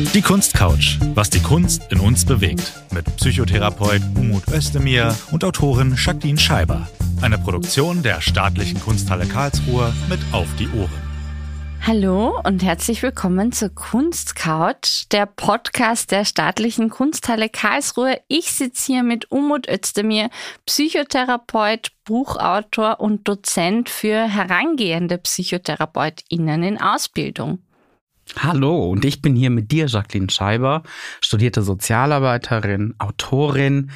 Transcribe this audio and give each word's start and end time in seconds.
Die 0.00 0.22
Kunstcouch, 0.22 0.98
was 1.14 1.28
die 1.28 1.40
Kunst 1.40 1.82
in 1.92 2.00
uns 2.00 2.24
bewegt. 2.24 2.72
Mit 2.90 3.04
Psychotherapeut 3.16 4.00
Umut 4.16 4.48
Özdemir 4.48 5.14
und 5.30 5.44
Autorin 5.44 5.94
Jacqueline 5.94 6.38
Scheiber. 6.38 6.88
Eine 7.20 7.38
Produktion 7.38 8.02
der 8.02 8.22
Staatlichen 8.22 8.80
Kunsthalle 8.80 9.26
Karlsruhe 9.26 9.92
mit 10.08 10.18
Auf 10.32 10.48
die 10.58 10.68
Ohren. 10.70 10.90
Hallo 11.86 12.40
und 12.44 12.62
herzlich 12.62 13.02
willkommen 13.02 13.52
zur 13.52 13.68
Kunstcouch, 13.68 15.06
der 15.12 15.26
Podcast 15.26 16.10
der 16.10 16.24
Staatlichen 16.24 16.88
Kunsthalle 16.88 17.50
Karlsruhe. 17.50 18.20
Ich 18.26 18.52
sitze 18.52 18.86
hier 18.92 19.02
mit 19.02 19.30
Umut 19.30 19.68
Özdemir, 19.68 20.30
Psychotherapeut, 20.64 21.92
Buchautor 22.04 23.00
und 23.00 23.28
Dozent 23.28 23.90
für 23.90 24.26
herangehende 24.26 25.18
PsychotherapeutInnen 25.18 26.62
in 26.62 26.80
Ausbildung. 26.80 27.60
Hallo, 28.38 28.90
und 28.90 29.04
ich 29.04 29.22
bin 29.22 29.34
hier 29.34 29.50
mit 29.50 29.70
dir, 29.72 29.86
Jacqueline 29.86 30.30
Scheiber, 30.30 30.82
studierte 31.20 31.62
Sozialarbeiterin, 31.62 32.94
Autorin. 32.98 33.90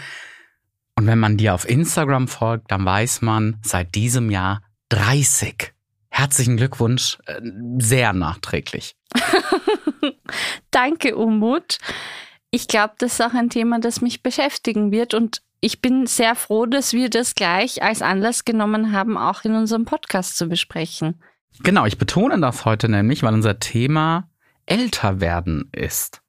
Und 0.97 1.07
wenn 1.07 1.19
man 1.19 1.37
dir 1.37 1.55
auf 1.55 1.69
Instagram 1.69 2.29
folgt, 2.29 2.71
dann 2.71 2.85
weiß 2.85 3.23
man 3.23 3.57
seit 3.63 3.95
diesem 3.95 4.31
Jahr 4.31 4.63
30. 4.91 5.73
Herzlichen 6.11 6.57
Glückwunsch, 6.57 7.19
äh, 7.27 7.41
sehr 7.79 8.13
nachträglich. 8.13 8.97
Danke, 10.71 11.17
Umut. 11.17 11.79
Ich 12.51 12.69
glaube, 12.69 12.95
das 12.99 13.15
ist 13.15 13.21
auch 13.21 13.35
ein 13.35 13.51
Thema, 13.51 13.81
das 13.81 14.01
mich 14.01 14.23
beschäftigen 14.23 14.93
wird 14.93 15.15
und 15.15 15.43
ich 15.61 15.81
bin 15.81 16.07
sehr 16.07 16.35
froh, 16.35 16.67
dass 16.67 16.93
wir 16.93 17.09
das 17.09 17.35
gleich 17.35 17.83
als 17.83 18.03
Anlass 18.03 18.45
genommen 18.45 18.93
haben, 18.93 19.17
auch 19.17 19.45
in 19.45 19.55
unserem 19.55 19.87
Podcast 19.87 20.37
zu 20.37 20.47
besprechen. 20.47 21.21
Genau, 21.63 21.87
ich 21.87 21.99
betone 21.99 22.39
das 22.41 22.65
heute 22.65 22.89
nämlich, 22.89 23.23
weil 23.23 23.33
unser 23.33 23.59
Thema 23.59 24.29
älter 24.67 25.21
werden 25.21 25.69
ist. 25.73 26.23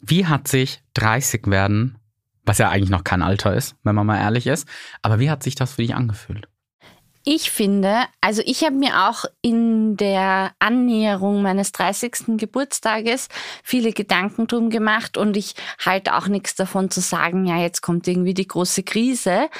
Wie 0.00 0.26
hat 0.26 0.48
sich 0.48 0.82
30 0.94 1.46
werden, 1.46 1.98
was 2.44 2.58
ja 2.58 2.70
eigentlich 2.70 2.90
noch 2.90 3.04
kein 3.04 3.22
Alter 3.22 3.54
ist, 3.54 3.76
wenn 3.82 3.94
man 3.94 4.06
mal 4.06 4.18
ehrlich 4.18 4.46
ist, 4.46 4.68
aber 5.02 5.18
wie 5.18 5.30
hat 5.30 5.42
sich 5.42 5.54
das 5.54 5.72
für 5.72 5.82
dich 5.82 5.94
angefühlt? 5.94 6.48
Ich 7.30 7.50
finde, 7.50 8.06
also 8.22 8.40
ich 8.46 8.64
habe 8.64 8.76
mir 8.76 9.08
auch 9.08 9.26
in 9.42 9.98
der 9.98 10.52
Annäherung 10.60 11.42
meines 11.42 11.72
30. 11.72 12.38
Geburtstages 12.38 13.28
viele 13.62 13.92
Gedanken 13.92 14.46
drum 14.46 14.70
gemacht 14.70 15.18
und 15.18 15.36
ich 15.36 15.54
halte 15.84 16.14
auch 16.14 16.28
nichts 16.28 16.54
davon 16.54 16.90
zu 16.90 17.02
sagen, 17.02 17.44
ja, 17.44 17.58
jetzt 17.58 17.82
kommt 17.82 18.08
irgendwie 18.08 18.32
die 18.32 18.46
große 18.46 18.82
Krise. 18.82 19.50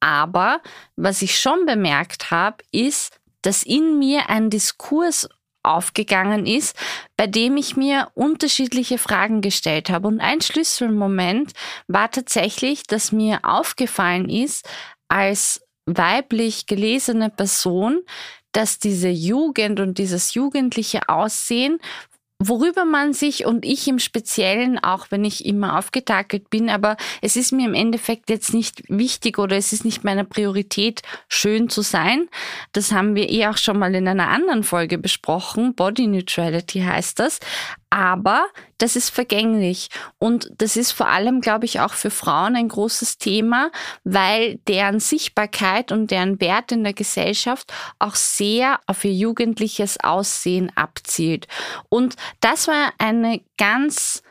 Aber 0.00 0.62
was 0.96 1.20
ich 1.20 1.38
schon 1.38 1.66
bemerkt 1.66 2.30
habe, 2.30 2.64
ist, 2.72 3.20
dass 3.42 3.62
in 3.62 3.98
mir 3.98 4.30
ein 4.30 4.48
Diskurs 4.48 5.28
aufgegangen 5.62 6.46
ist, 6.46 6.76
bei 7.16 7.26
dem 7.26 7.56
ich 7.56 7.76
mir 7.76 8.08
unterschiedliche 8.14 8.98
Fragen 8.98 9.40
gestellt 9.40 9.90
habe. 9.90 10.08
Und 10.08 10.20
ein 10.20 10.40
Schlüsselmoment 10.40 11.52
war 11.86 12.10
tatsächlich, 12.10 12.84
dass 12.84 13.12
mir 13.12 13.40
aufgefallen 13.42 14.28
ist, 14.28 14.68
als 15.08 15.62
weiblich 15.86 16.66
gelesene 16.66 17.30
Person, 17.30 18.02
dass 18.52 18.78
diese 18.78 19.08
Jugend 19.08 19.80
und 19.80 19.98
dieses 19.98 20.34
jugendliche 20.34 21.08
Aussehen 21.08 21.78
worüber 22.40 22.84
man 22.84 23.12
sich 23.12 23.46
und 23.46 23.64
ich 23.64 23.88
im 23.88 23.98
Speziellen, 23.98 24.78
auch 24.78 25.06
wenn 25.10 25.24
ich 25.24 25.44
immer 25.44 25.76
aufgetakelt 25.76 26.50
bin, 26.50 26.70
aber 26.70 26.96
es 27.20 27.34
ist 27.34 27.52
mir 27.52 27.66
im 27.66 27.74
Endeffekt 27.74 28.30
jetzt 28.30 28.54
nicht 28.54 28.84
wichtig 28.88 29.38
oder 29.38 29.56
es 29.56 29.72
ist 29.72 29.84
nicht 29.84 30.04
meine 30.04 30.24
Priorität, 30.24 31.02
schön 31.28 31.68
zu 31.68 31.82
sein. 31.82 32.28
Das 32.72 32.92
haben 32.92 33.16
wir 33.16 33.28
eh 33.28 33.48
auch 33.48 33.56
schon 33.56 33.78
mal 33.78 33.92
in 33.94 34.06
einer 34.06 34.28
anderen 34.28 34.62
Folge 34.62 34.98
besprochen. 34.98 35.74
Body 35.74 36.06
Neutrality 36.06 36.80
heißt 36.80 37.18
das. 37.18 37.40
Aber 37.90 38.46
das 38.76 38.96
ist 38.96 39.10
vergänglich. 39.10 39.88
Und 40.18 40.50
das 40.58 40.76
ist 40.76 40.92
vor 40.92 41.08
allem, 41.08 41.40
glaube 41.40 41.64
ich, 41.64 41.80
auch 41.80 41.94
für 41.94 42.10
Frauen 42.10 42.54
ein 42.54 42.68
großes 42.68 43.18
Thema, 43.18 43.70
weil 44.04 44.56
deren 44.68 45.00
Sichtbarkeit 45.00 45.90
und 45.90 46.10
deren 46.10 46.40
Wert 46.40 46.70
in 46.72 46.84
der 46.84 46.92
Gesellschaft 46.92 47.72
auch 47.98 48.14
sehr 48.14 48.80
auf 48.86 49.04
ihr 49.04 49.14
jugendliches 49.14 49.98
Aussehen 50.00 50.70
abzielt. 50.76 51.48
Und 51.88 52.16
das 52.40 52.68
war 52.68 52.92
eine 52.98 53.40
ganz 53.56 54.22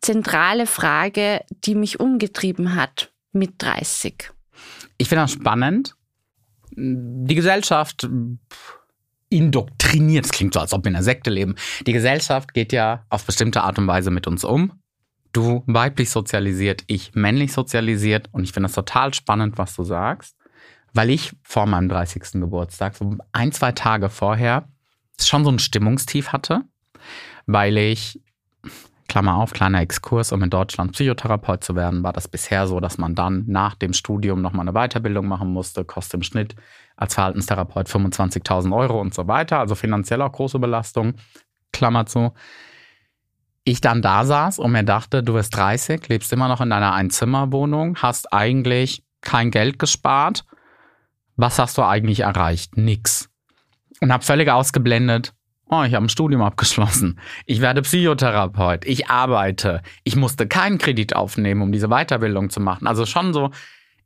zentrale 0.00 0.66
Frage, 0.66 1.44
die 1.50 1.74
mich 1.74 2.00
umgetrieben 2.00 2.74
hat 2.74 3.12
mit 3.32 3.54
30. 3.62 4.30
Ich 4.98 5.08
finde 5.08 5.22
das 5.22 5.32
spannend. 5.32 5.94
Die 6.72 7.34
Gesellschaft 7.34 8.08
indoktriniert. 9.28 10.24
Das 10.24 10.32
klingt 10.32 10.54
so, 10.54 10.60
als 10.60 10.72
ob 10.72 10.84
wir 10.84 10.90
in 10.90 10.96
einer 10.96 11.04
Sekte 11.04 11.30
leben. 11.30 11.56
Die 11.86 11.92
Gesellschaft 11.92 12.54
geht 12.54 12.72
ja 12.72 13.04
auf 13.08 13.24
bestimmte 13.24 13.62
Art 13.62 13.78
und 13.78 13.86
Weise 13.86 14.10
mit 14.10 14.26
uns 14.26 14.44
um. 14.44 14.72
Du 15.32 15.62
weiblich 15.66 16.10
sozialisiert, 16.10 16.84
ich 16.86 17.14
männlich 17.14 17.52
sozialisiert. 17.52 18.28
Und 18.32 18.44
ich 18.44 18.52
finde 18.52 18.68
das 18.68 18.74
total 18.74 19.12
spannend, 19.14 19.58
was 19.58 19.74
du 19.74 19.84
sagst, 19.84 20.36
weil 20.92 21.10
ich 21.10 21.32
vor 21.42 21.66
meinem 21.66 21.88
30. 21.88 22.40
Geburtstag, 22.40 22.96
so 22.96 23.16
ein, 23.32 23.52
zwei 23.52 23.72
Tage 23.72 24.08
vorher, 24.08 24.68
schon 25.20 25.44
so 25.44 25.50
ein 25.50 25.58
Stimmungstief 25.58 26.28
hatte, 26.28 26.62
weil 27.46 27.76
ich, 27.76 28.20
Klammer 29.08 29.36
auf, 29.36 29.52
kleiner 29.52 29.80
Exkurs, 29.80 30.32
um 30.32 30.42
in 30.42 30.50
Deutschland 30.50 30.92
Psychotherapeut 30.92 31.62
zu 31.62 31.76
werden, 31.76 32.02
war 32.02 32.12
das 32.12 32.28
bisher 32.28 32.66
so, 32.66 32.80
dass 32.80 32.98
man 32.98 33.14
dann 33.14 33.44
nach 33.46 33.74
dem 33.76 33.92
Studium 33.92 34.42
nochmal 34.42 34.68
eine 34.68 34.72
Weiterbildung 34.72 35.26
machen 35.26 35.52
musste, 35.52 35.84
kostet 35.84 36.14
im 36.14 36.22
Schnitt 36.22 36.56
als 36.96 37.14
Verhaltenstherapeut 37.14 37.88
25.000 37.88 38.74
Euro 38.74 39.00
und 39.00 39.14
so 39.14 39.28
weiter, 39.28 39.58
also 39.58 39.74
finanziell 39.74 40.22
auch 40.22 40.32
große 40.32 40.58
Belastung, 40.58 41.14
Klammer 41.72 42.06
zu. 42.06 42.32
Ich 43.64 43.80
dann 43.80 44.00
da 44.00 44.24
saß 44.24 44.58
und 44.58 44.72
mir 44.72 44.84
dachte, 44.84 45.22
du 45.22 45.34
bist 45.34 45.54
30, 45.56 46.08
lebst 46.08 46.32
immer 46.32 46.48
noch 46.48 46.60
in 46.60 46.70
deiner 46.70 46.92
Einzimmerwohnung, 46.92 47.96
hast 47.96 48.32
eigentlich 48.32 49.04
kein 49.20 49.50
Geld 49.50 49.78
gespart. 49.78 50.44
Was 51.36 51.58
hast 51.58 51.76
du 51.76 51.82
eigentlich 51.82 52.20
erreicht? 52.20 52.76
Nix. 52.76 53.28
Und 54.00 54.12
habe 54.12 54.24
völlig 54.24 54.48
ausgeblendet, 54.50 55.34
oh, 55.68 55.82
ich 55.82 55.94
habe 55.94 56.06
ein 56.06 56.08
Studium 56.08 56.42
abgeschlossen. 56.42 57.18
Ich 57.44 57.60
werde 57.60 57.82
Psychotherapeut. 57.82 58.84
Ich 58.84 59.08
arbeite. 59.08 59.82
Ich 60.04 60.16
musste 60.16 60.46
keinen 60.46 60.78
Kredit 60.78 61.14
aufnehmen, 61.16 61.62
um 61.62 61.72
diese 61.72 61.88
Weiterbildung 61.88 62.50
zu 62.50 62.60
machen. 62.60 62.86
Also 62.86 63.06
schon 63.06 63.32
so, 63.32 63.50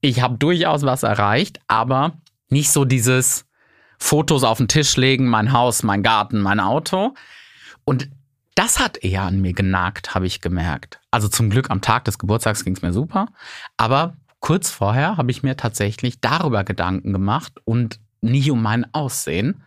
ich 0.00 0.22
habe 0.22 0.38
durchaus 0.38 0.82
was 0.82 1.02
erreicht, 1.02 1.60
aber 1.68 2.14
nicht 2.50 2.70
so 2.70 2.84
dieses 2.84 3.46
Fotos 3.98 4.44
auf 4.44 4.58
den 4.58 4.68
Tisch 4.68 4.96
legen, 4.96 5.26
mein 5.26 5.52
Haus, 5.52 5.82
mein 5.82 6.02
Garten, 6.02 6.40
mein 6.40 6.60
Auto. 6.60 7.14
Und 7.84 8.08
das 8.54 8.78
hat 8.78 8.98
eher 8.98 9.22
an 9.22 9.40
mir 9.40 9.52
genagt, 9.52 10.14
habe 10.14 10.26
ich 10.26 10.40
gemerkt. 10.40 11.00
Also 11.10 11.28
zum 11.28 11.50
Glück 11.50 11.70
am 11.70 11.80
Tag 11.80 12.04
des 12.04 12.18
Geburtstags 12.18 12.64
ging 12.64 12.74
es 12.74 12.82
mir 12.82 12.92
super. 12.92 13.28
Aber 13.76 14.16
kurz 14.40 14.70
vorher 14.70 15.16
habe 15.16 15.30
ich 15.30 15.42
mir 15.42 15.56
tatsächlich 15.56 16.20
darüber 16.20 16.64
Gedanken 16.64 17.12
gemacht 17.12 17.52
und 17.64 18.00
nicht 18.20 18.50
um 18.50 18.62
mein 18.62 18.92
Aussehen. 18.92 19.64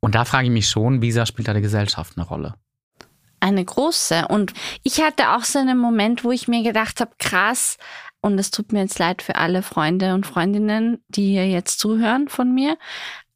Und 0.00 0.14
da 0.14 0.24
frage 0.24 0.46
ich 0.46 0.52
mich 0.52 0.68
schon, 0.68 1.02
wie 1.02 1.12
spielt 1.26 1.48
da 1.48 1.54
die 1.54 1.60
Gesellschaft 1.60 2.16
eine 2.16 2.26
Rolle? 2.26 2.54
Eine 3.40 3.64
große. 3.64 4.26
Und 4.28 4.52
ich 4.82 5.00
hatte 5.00 5.30
auch 5.30 5.44
so 5.44 5.58
einen 5.58 5.78
Moment, 5.78 6.24
wo 6.24 6.32
ich 6.32 6.48
mir 6.48 6.62
gedacht 6.62 7.00
habe, 7.00 7.12
krass, 7.18 7.76
und 8.20 8.38
es 8.38 8.50
tut 8.50 8.72
mir 8.72 8.80
jetzt 8.80 8.98
leid 8.98 9.22
für 9.22 9.36
alle 9.36 9.62
Freunde 9.62 10.14
und 10.14 10.26
Freundinnen, 10.26 11.02
die 11.08 11.32
hier 11.32 11.48
jetzt 11.48 11.78
zuhören 11.78 12.28
von 12.28 12.52
mir. 12.52 12.76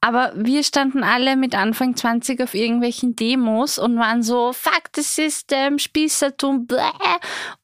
Aber 0.04 0.32
wir 0.34 0.65
standen 0.65 1.04
alle 1.04 1.37
mit 1.37 1.54
Anfang 1.54 1.94
20 1.94 2.43
auf 2.43 2.54
irgendwelchen 2.54 3.15
Demos 3.15 3.78
und 3.78 3.97
waren 3.97 4.25
so, 4.25 4.53
fuck 4.53 4.91
the 4.97 5.03
system, 5.03 5.78
Spießertum, 5.78 6.66
bläh. 6.66 6.81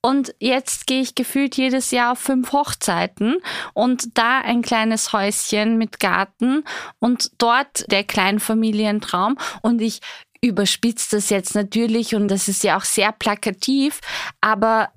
Und 0.03 0.33
jetzt 0.39 0.87
gehe 0.87 1.01
ich 1.01 1.17
gefühlt 1.17 1.57
jedes 1.57 1.91
Jahr 1.91 2.13
auf 2.13 2.21
fünf 2.21 2.53
Hochzeiten 2.53 3.39
und 3.75 4.17
da 4.17 4.39
ein 4.39 4.63
kleines 4.63 5.13
Häuschen 5.13 5.79
mit 5.79 5.99
Garten 5.99 6.63
und 7.01 7.33
dort 7.39 7.91
der 7.91 8.05
Kleinfamilientraum. 8.05 9.37
Und 9.63 9.83
ich 9.83 9.99
überspitze 10.41 11.17
das 11.17 11.31
jetzt 11.31 11.57
natürlich 11.57 12.15
und 12.15 12.29
das 12.29 12.47
ist 12.47 12.63
ja 12.63 12.77
auch 12.77 12.85
sehr 12.85 13.11
plakativ, 13.11 14.01
aber 14.41 14.91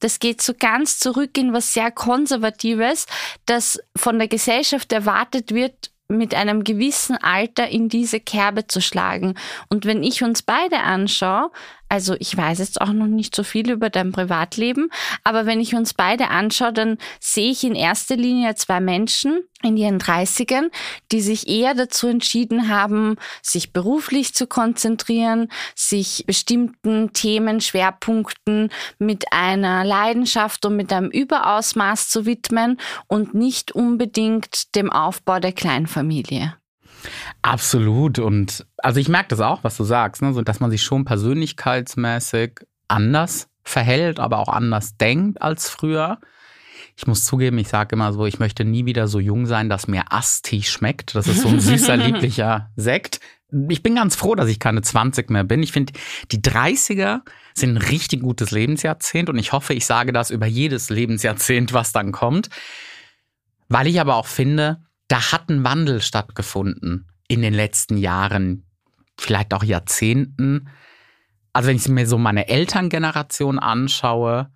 das 0.00 0.18
geht 0.18 0.42
so 0.42 0.52
ganz 0.58 0.98
zurück 0.98 1.36
in 1.38 1.52
was 1.52 1.72
sehr 1.72 1.90
Konservatives, 1.90 3.06
das 3.46 3.80
von 3.96 4.18
der 4.18 4.28
Gesellschaft 4.28 4.92
erwartet 4.92 5.52
wird, 5.52 5.90
mit 6.08 6.34
einem 6.34 6.62
gewissen 6.62 7.16
Alter 7.16 7.68
in 7.68 7.88
diese 7.88 8.20
Kerbe 8.20 8.66
zu 8.66 8.80
schlagen. 8.80 9.34
Und 9.68 9.86
wenn 9.86 10.02
ich 10.02 10.22
uns 10.22 10.42
beide 10.42 10.78
anschaue, 10.78 11.50
also 11.88 12.16
ich 12.18 12.36
weiß 12.36 12.58
jetzt 12.58 12.80
auch 12.80 12.92
noch 12.92 13.06
nicht 13.06 13.34
so 13.34 13.42
viel 13.42 13.70
über 13.70 13.90
dein 13.90 14.12
Privatleben, 14.12 14.90
aber 15.24 15.46
wenn 15.46 15.60
ich 15.60 15.74
uns 15.74 15.94
beide 15.94 16.28
anschaue, 16.28 16.72
dann 16.72 16.98
sehe 17.20 17.50
ich 17.50 17.64
in 17.64 17.74
erster 17.74 18.16
Linie 18.16 18.54
zwei 18.56 18.80
Menschen 18.80 19.40
in 19.62 19.76
ihren 19.76 19.98
30ern, 19.98 20.70
die 21.12 21.20
sich 21.20 21.48
eher 21.48 21.74
dazu 21.74 22.08
entschieden 22.08 22.68
haben, 22.68 23.16
sich 23.42 23.72
beruflich 23.72 24.34
zu 24.34 24.46
konzentrieren, 24.46 25.48
sich 25.74 26.24
bestimmten 26.26 27.12
Themen, 27.12 27.60
Schwerpunkten 27.60 28.70
mit 28.98 29.32
einer 29.32 29.84
Leidenschaft 29.84 30.66
und 30.66 30.76
mit 30.76 30.92
einem 30.92 31.10
Überausmaß 31.10 32.08
zu 32.08 32.26
widmen 32.26 32.78
und 33.06 33.34
nicht 33.34 33.72
unbedingt 33.72 34.74
dem 34.74 34.90
Aufbau 34.90 35.38
der 35.38 35.52
Kleinfamilie. 35.52 36.56
Absolut. 37.42 38.18
Und 38.18 38.66
also 38.78 39.00
ich 39.00 39.08
merke 39.08 39.28
das 39.28 39.40
auch, 39.40 39.64
was 39.64 39.76
du 39.76 39.84
sagst, 39.84 40.22
ne? 40.22 40.32
so, 40.32 40.42
dass 40.42 40.60
man 40.60 40.70
sich 40.70 40.82
schon 40.82 41.04
persönlichkeitsmäßig 41.04 42.60
anders 42.88 43.48
verhält, 43.62 44.20
aber 44.20 44.38
auch 44.38 44.48
anders 44.48 44.96
denkt 44.96 45.42
als 45.42 45.68
früher. 45.68 46.18
Ich 46.96 47.06
muss 47.06 47.24
zugeben, 47.24 47.58
ich 47.58 47.68
sage 47.68 47.94
immer 47.94 48.12
so, 48.12 48.24
ich 48.24 48.38
möchte 48.38 48.64
nie 48.64 48.86
wieder 48.86 49.06
so 49.06 49.20
jung 49.20 49.46
sein, 49.46 49.68
dass 49.68 49.86
mir 49.86 50.04
Asti 50.10 50.62
schmeckt. 50.62 51.14
Das 51.14 51.26
ist 51.26 51.42
so 51.42 51.48
ein 51.48 51.60
süßer, 51.60 51.96
lieblicher 51.96 52.70
Sekt. 52.76 53.20
Ich 53.68 53.82
bin 53.82 53.96
ganz 53.96 54.16
froh, 54.16 54.34
dass 54.34 54.48
ich 54.48 54.58
keine 54.58 54.82
20 54.82 55.30
mehr 55.30 55.44
bin. 55.44 55.62
Ich 55.62 55.72
finde, 55.72 55.92
die 56.32 56.40
30er 56.40 57.20
sind 57.54 57.74
ein 57.74 57.76
richtig 57.76 58.22
gutes 58.22 58.50
Lebensjahrzehnt 58.50 59.28
und 59.28 59.38
ich 59.38 59.52
hoffe, 59.52 59.74
ich 59.74 59.86
sage 59.86 60.12
das 60.12 60.30
über 60.30 60.46
jedes 60.46 60.90
Lebensjahrzehnt, 60.90 61.72
was 61.72 61.92
dann 61.92 62.12
kommt. 62.12 62.48
Weil 63.68 63.86
ich 63.86 64.00
aber 64.00 64.16
auch 64.16 64.26
finde, 64.26 64.82
da 65.08 65.32
hat 65.32 65.48
ein 65.48 65.64
Wandel 65.64 66.00
stattgefunden 66.00 67.08
in 67.28 67.42
den 67.42 67.54
letzten 67.54 67.96
Jahren, 67.96 68.64
vielleicht 69.18 69.54
auch 69.54 69.64
Jahrzehnten. 69.64 70.68
Also 71.52 71.68
wenn 71.68 71.76
ich 71.76 71.88
mir 71.88 72.06
so 72.06 72.18
meine 72.18 72.48
Elterngeneration 72.48 73.58
anschaue, 73.58 74.50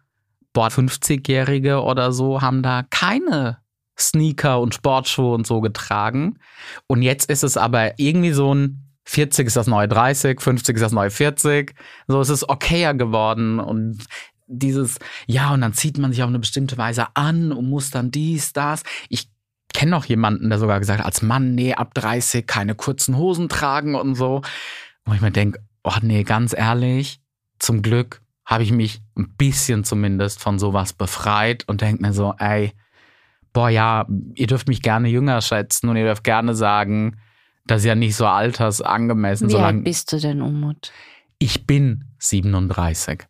boah, 0.52 0.68
50-Jährige 0.68 1.82
oder 1.82 2.12
so 2.12 2.42
haben 2.42 2.62
da 2.62 2.84
keine 2.90 3.58
Sneaker 3.98 4.60
und 4.60 4.74
Sportschuhe 4.74 5.34
und 5.34 5.46
so 5.46 5.60
getragen. 5.60 6.38
Und 6.86 7.02
jetzt 7.02 7.30
ist 7.30 7.44
es 7.44 7.56
aber 7.56 7.98
irgendwie 7.98 8.32
so 8.32 8.54
ein 8.54 8.86
40 9.04 9.46
ist 9.46 9.56
das 9.56 9.66
neue 9.66 9.88
30, 9.88 10.40
50 10.40 10.76
ist 10.76 10.82
das 10.82 10.92
neue 10.92 11.10
40. 11.10 11.74
So 12.06 12.20
ist 12.20 12.28
es 12.28 12.48
okayer 12.48 12.94
geworden 12.94 13.58
und 13.58 14.04
dieses, 14.46 14.98
ja, 15.26 15.52
und 15.52 15.60
dann 15.60 15.72
zieht 15.72 15.98
man 15.98 16.12
sich 16.12 16.22
auf 16.22 16.28
eine 16.28 16.38
bestimmte 16.38 16.76
Weise 16.76 17.06
an 17.14 17.52
und 17.52 17.68
muss 17.68 17.90
dann 17.90 18.10
dies, 18.10 18.52
das. 18.52 18.82
Ich 19.08 19.29
kenne 19.72 19.90
noch 19.90 20.04
jemanden, 20.04 20.48
der 20.48 20.58
sogar 20.58 20.78
gesagt 20.78 21.00
hat, 21.00 21.06
als 21.06 21.22
Mann, 21.22 21.54
nee, 21.54 21.74
ab 21.74 21.94
30 21.94 22.46
keine 22.46 22.74
kurzen 22.74 23.16
Hosen 23.16 23.48
tragen 23.48 23.94
und 23.94 24.14
so. 24.14 24.42
Und 25.04 25.14
ich 25.14 25.20
mir 25.20 25.30
denke, 25.30 25.60
oh 25.84 25.96
nee, 26.02 26.22
ganz 26.22 26.56
ehrlich, 26.56 27.20
zum 27.58 27.82
Glück 27.82 28.22
habe 28.44 28.62
ich 28.62 28.72
mich 28.72 29.00
ein 29.16 29.34
bisschen 29.36 29.84
zumindest 29.84 30.40
von 30.40 30.58
sowas 30.58 30.92
befreit 30.92 31.66
und 31.68 31.82
denke 31.82 32.02
mir 32.02 32.12
so, 32.12 32.34
ey, 32.38 32.72
boah 33.52 33.68
ja, 33.68 34.06
ihr 34.34 34.46
dürft 34.46 34.68
mich 34.68 34.82
gerne 34.82 35.08
jünger 35.08 35.40
schätzen 35.40 35.88
und 35.88 35.96
ihr 35.96 36.04
dürft 36.04 36.24
gerne 36.24 36.54
sagen, 36.54 37.20
das 37.66 37.82
ist 37.82 37.86
ja 37.86 37.94
nicht 37.94 38.16
so 38.16 38.26
altersangemessen. 38.26 39.50
Wie 39.50 39.56
alt 39.56 39.84
bist 39.84 40.12
du 40.12 40.18
denn, 40.18 40.42
Umut? 40.42 40.92
Ich 41.38 41.66
bin 41.66 42.04
37. 42.18 43.29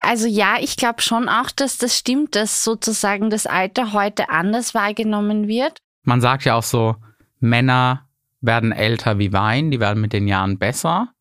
Also 0.00 0.26
ja, 0.26 0.56
ich 0.58 0.76
glaube 0.76 1.02
schon 1.02 1.28
auch, 1.28 1.50
dass 1.50 1.78
das 1.78 1.96
stimmt, 1.96 2.34
dass 2.34 2.64
sozusagen 2.64 3.30
das 3.30 3.46
Alter 3.46 3.92
heute 3.92 4.30
anders 4.30 4.74
wahrgenommen 4.74 5.46
wird. 5.46 5.78
Man 6.02 6.20
sagt 6.20 6.44
ja 6.44 6.54
auch 6.54 6.62
so, 6.62 6.96
Männer 7.38 8.08
werden 8.40 8.72
älter 8.72 9.18
wie 9.18 9.32
Wein, 9.32 9.70
die 9.70 9.78
werden 9.78 10.00
mit 10.00 10.14
den 10.14 10.26
Jahren 10.26 10.58
besser. 10.58 11.12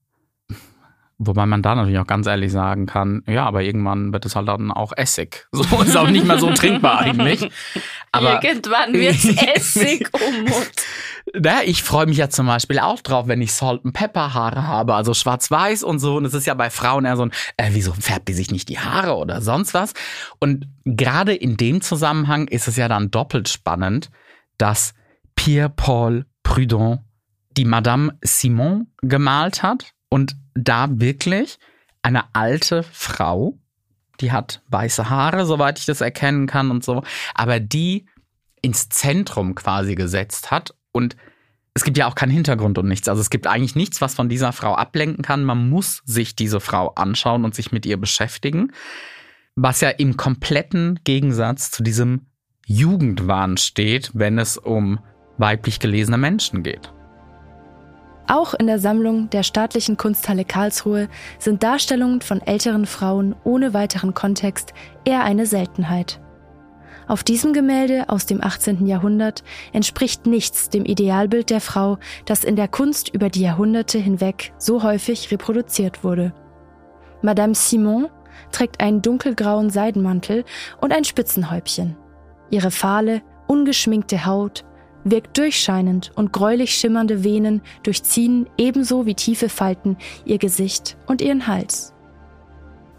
Wobei 1.22 1.46
man 1.46 1.62
da 1.62 1.76
natürlich 1.76 2.00
auch 2.00 2.08
ganz 2.08 2.28
ehrlich 2.28 2.50
sagen 2.50 2.86
kann, 2.86 3.24
ja, 3.28 3.46
aber 3.46 3.62
irgendwann 3.62 4.14
wird 4.14 4.26
es 4.26 4.38
halt 4.38 4.48
dann 4.48 4.72
auch 4.72 4.94
Essig. 4.96 5.48
So 5.52 5.82
ist 5.82 5.98
auch 5.98 6.10
nicht 6.10 6.26
mehr 6.26 6.40
so 6.40 6.50
trinkbar 6.54 7.02
eigentlich. 7.02 7.50
Aber 8.14 8.42
irgendwann 8.42 8.94
wird 8.94 9.16
es 9.16 9.26
Essig, 9.26 10.10
Umut. 10.14 10.72
Na, 11.36 11.64
ich 11.64 11.84
freue 11.84 12.06
mich 12.06 12.18
ja 12.18 12.30
zum 12.30 12.48
Beispiel 12.48 12.80
auch 12.80 13.02
drauf, 13.02 13.28
wenn 13.28 13.42
ich 13.42 13.52
Salt 13.52 13.84
and 13.84 13.94
Pepper 13.94 14.34
Haare 14.34 14.66
habe, 14.66 14.96
also 14.96 15.14
schwarz-weiß 15.14 15.84
und 15.84 16.00
so. 16.00 16.16
Und 16.16 16.24
es 16.24 16.34
ist 16.34 16.48
ja 16.48 16.54
bei 16.54 16.70
Frauen 16.70 17.04
eher 17.04 17.18
so 17.18 17.24
ein, 17.24 17.32
äh, 17.58 17.72
wieso 17.74 17.92
färbt 17.92 18.30
die 18.30 18.34
sich 18.34 18.50
nicht 18.50 18.70
die 18.70 18.80
Haare 18.80 19.16
oder 19.18 19.42
sonst 19.42 19.74
was? 19.74 19.94
Und 20.40 20.70
gerade 20.86 21.36
in 21.36 21.58
dem 21.58 21.82
Zusammenhang 21.82 22.48
ist 22.48 22.70
es 22.70 22.78
ja 22.78 22.88
dann 22.88 23.12
doppelt 23.12 23.50
spannend, 23.50 24.10
dass 24.58 24.94
Pierre-Paul 25.36 26.26
Prudhon 26.44 27.00
die 27.58 27.66
Madame 27.66 28.18
Simon 28.22 28.88
gemalt 29.02 29.64
hat 29.64 29.92
und 30.10 30.38
da 30.64 30.88
wirklich 30.90 31.58
eine 32.02 32.34
alte 32.34 32.84
Frau, 32.84 33.58
die 34.22 34.32
hat 34.32 34.62
weiße 34.68 35.10
Haare, 35.10 35.46
soweit 35.46 35.80
ich 35.80 35.86
das 35.86 36.02
erkennen 36.02 36.48
kann 36.48 36.72
und 36.72 36.84
so, 36.84 37.04
aber 37.34 37.60
die 37.60 38.08
ins 38.62 38.90
Zentrum 38.90 39.56
quasi 39.56 39.96
gesetzt 39.96 40.52
hat 40.52 40.74
und 40.92 41.16
es 41.74 41.84
gibt 41.84 41.98
ja 41.98 42.08
auch 42.08 42.16
keinen 42.16 42.32
Hintergrund 42.32 42.78
und 42.78 42.88
nichts. 42.88 43.08
Also 43.08 43.22
es 43.22 43.30
gibt 43.30 43.48
eigentlich 43.48 43.76
nichts, 43.76 44.02
was 44.02 44.16
von 44.16 44.28
dieser 44.28 44.52
Frau 44.52 44.74
ablenken 44.76 45.24
kann. 45.24 45.46
Man 45.46 45.70
muss 45.70 46.02
sich 46.04 46.36
diese 46.36 46.60
Frau 46.60 46.90
anschauen 46.96 47.46
und 47.46 47.56
sich 47.56 47.72
mit 47.72 47.86
ihr 47.86 47.96
beschäftigen. 47.96 48.74
Was 49.56 49.80
ja 49.80 49.90
im 49.90 50.18
kompletten 50.18 51.00
Gegensatz 51.06 51.72
zu 51.72 51.84
diesem 51.84 52.28
Jugendwahn 52.66 53.56
steht, 53.56 54.12
wenn 54.14 54.40
es 54.40 54.58
um 54.58 55.00
weiblich 55.38 55.80
gelesene 55.80 56.18
Menschen 56.18 56.64
geht. 56.64 56.92
Auch 58.30 58.54
in 58.54 58.68
der 58.68 58.78
Sammlung 58.78 59.28
der 59.32 59.42
Staatlichen 59.42 59.98
Kunsthalle 59.98 60.46
Karlsruhe 60.46 61.10
sind 61.40 61.64
Darstellungen 61.64 62.22
von 62.22 62.42
älteren 62.42 62.86
Frauen 62.86 63.36
ohne 63.44 63.74
weiteren 63.74 64.14
Kontext 64.14 64.74
eher 65.04 65.24
eine 65.24 65.48
Seltenheit. 65.48 66.22
Auf 67.08 67.24
diesem 67.24 67.54
Gemälde 67.54 68.08
aus 68.08 68.28
dem 68.28 68.44
18. 68.44 68.86
Jahrhundert 68.86 69.44
entspricht 69.74 70.28
nichts 70.28 70.70
dem 70.70 70.86
Idealbild 70.86 71.50
der 71.50 71.60
Frau, 71.60 71.98
das 72.26 72.44
in 72.44 72.56
der 72.56 72.68
Kunst 72.68 73.10
über 73.10 73.30
die 73.30 73.42
Jahrhunderte 73.42 73.98
hinweg 73.98 74.54
so 74.60 74.84
häufig 74.84 75.32
reproduziert 75.32 76.04
wurde. 76.04 76.32
Madame 77.24 77.56
Simon 77.56 78.10
trägt 78.52 78.80
einen 78.80 79.02
dunkelgrauen 79.02 79.72
Seidenmantel 79.72 80.46
und 80.80 80.94
ein 80.94 81.04
Spitzenhäubchen. 81.04 81.98
Ihre 82.52 82.70
fahle, 82.70 83.24
ungeschminkte 83.48 84.28
Haut 84.28 84.66
wirkt 85.12 85.38
durchscheinend 85.38 86.12
und 86.16 86.34
gräulich 86.34 86.74
schimmernde 86.74 87.24
Venen 87.24 87.62
durchziehen 87.84 88.50
ebenso 88.58 89.06
wie 89.06 89.16
tiefe 89.16 89.50
Falten 89.50 89.98
ihr 90.26 90.38
Gesicht 90.38 90.98
und 91.08 91.22
ihren 91.22 91.48
Hals. 91.48 91.94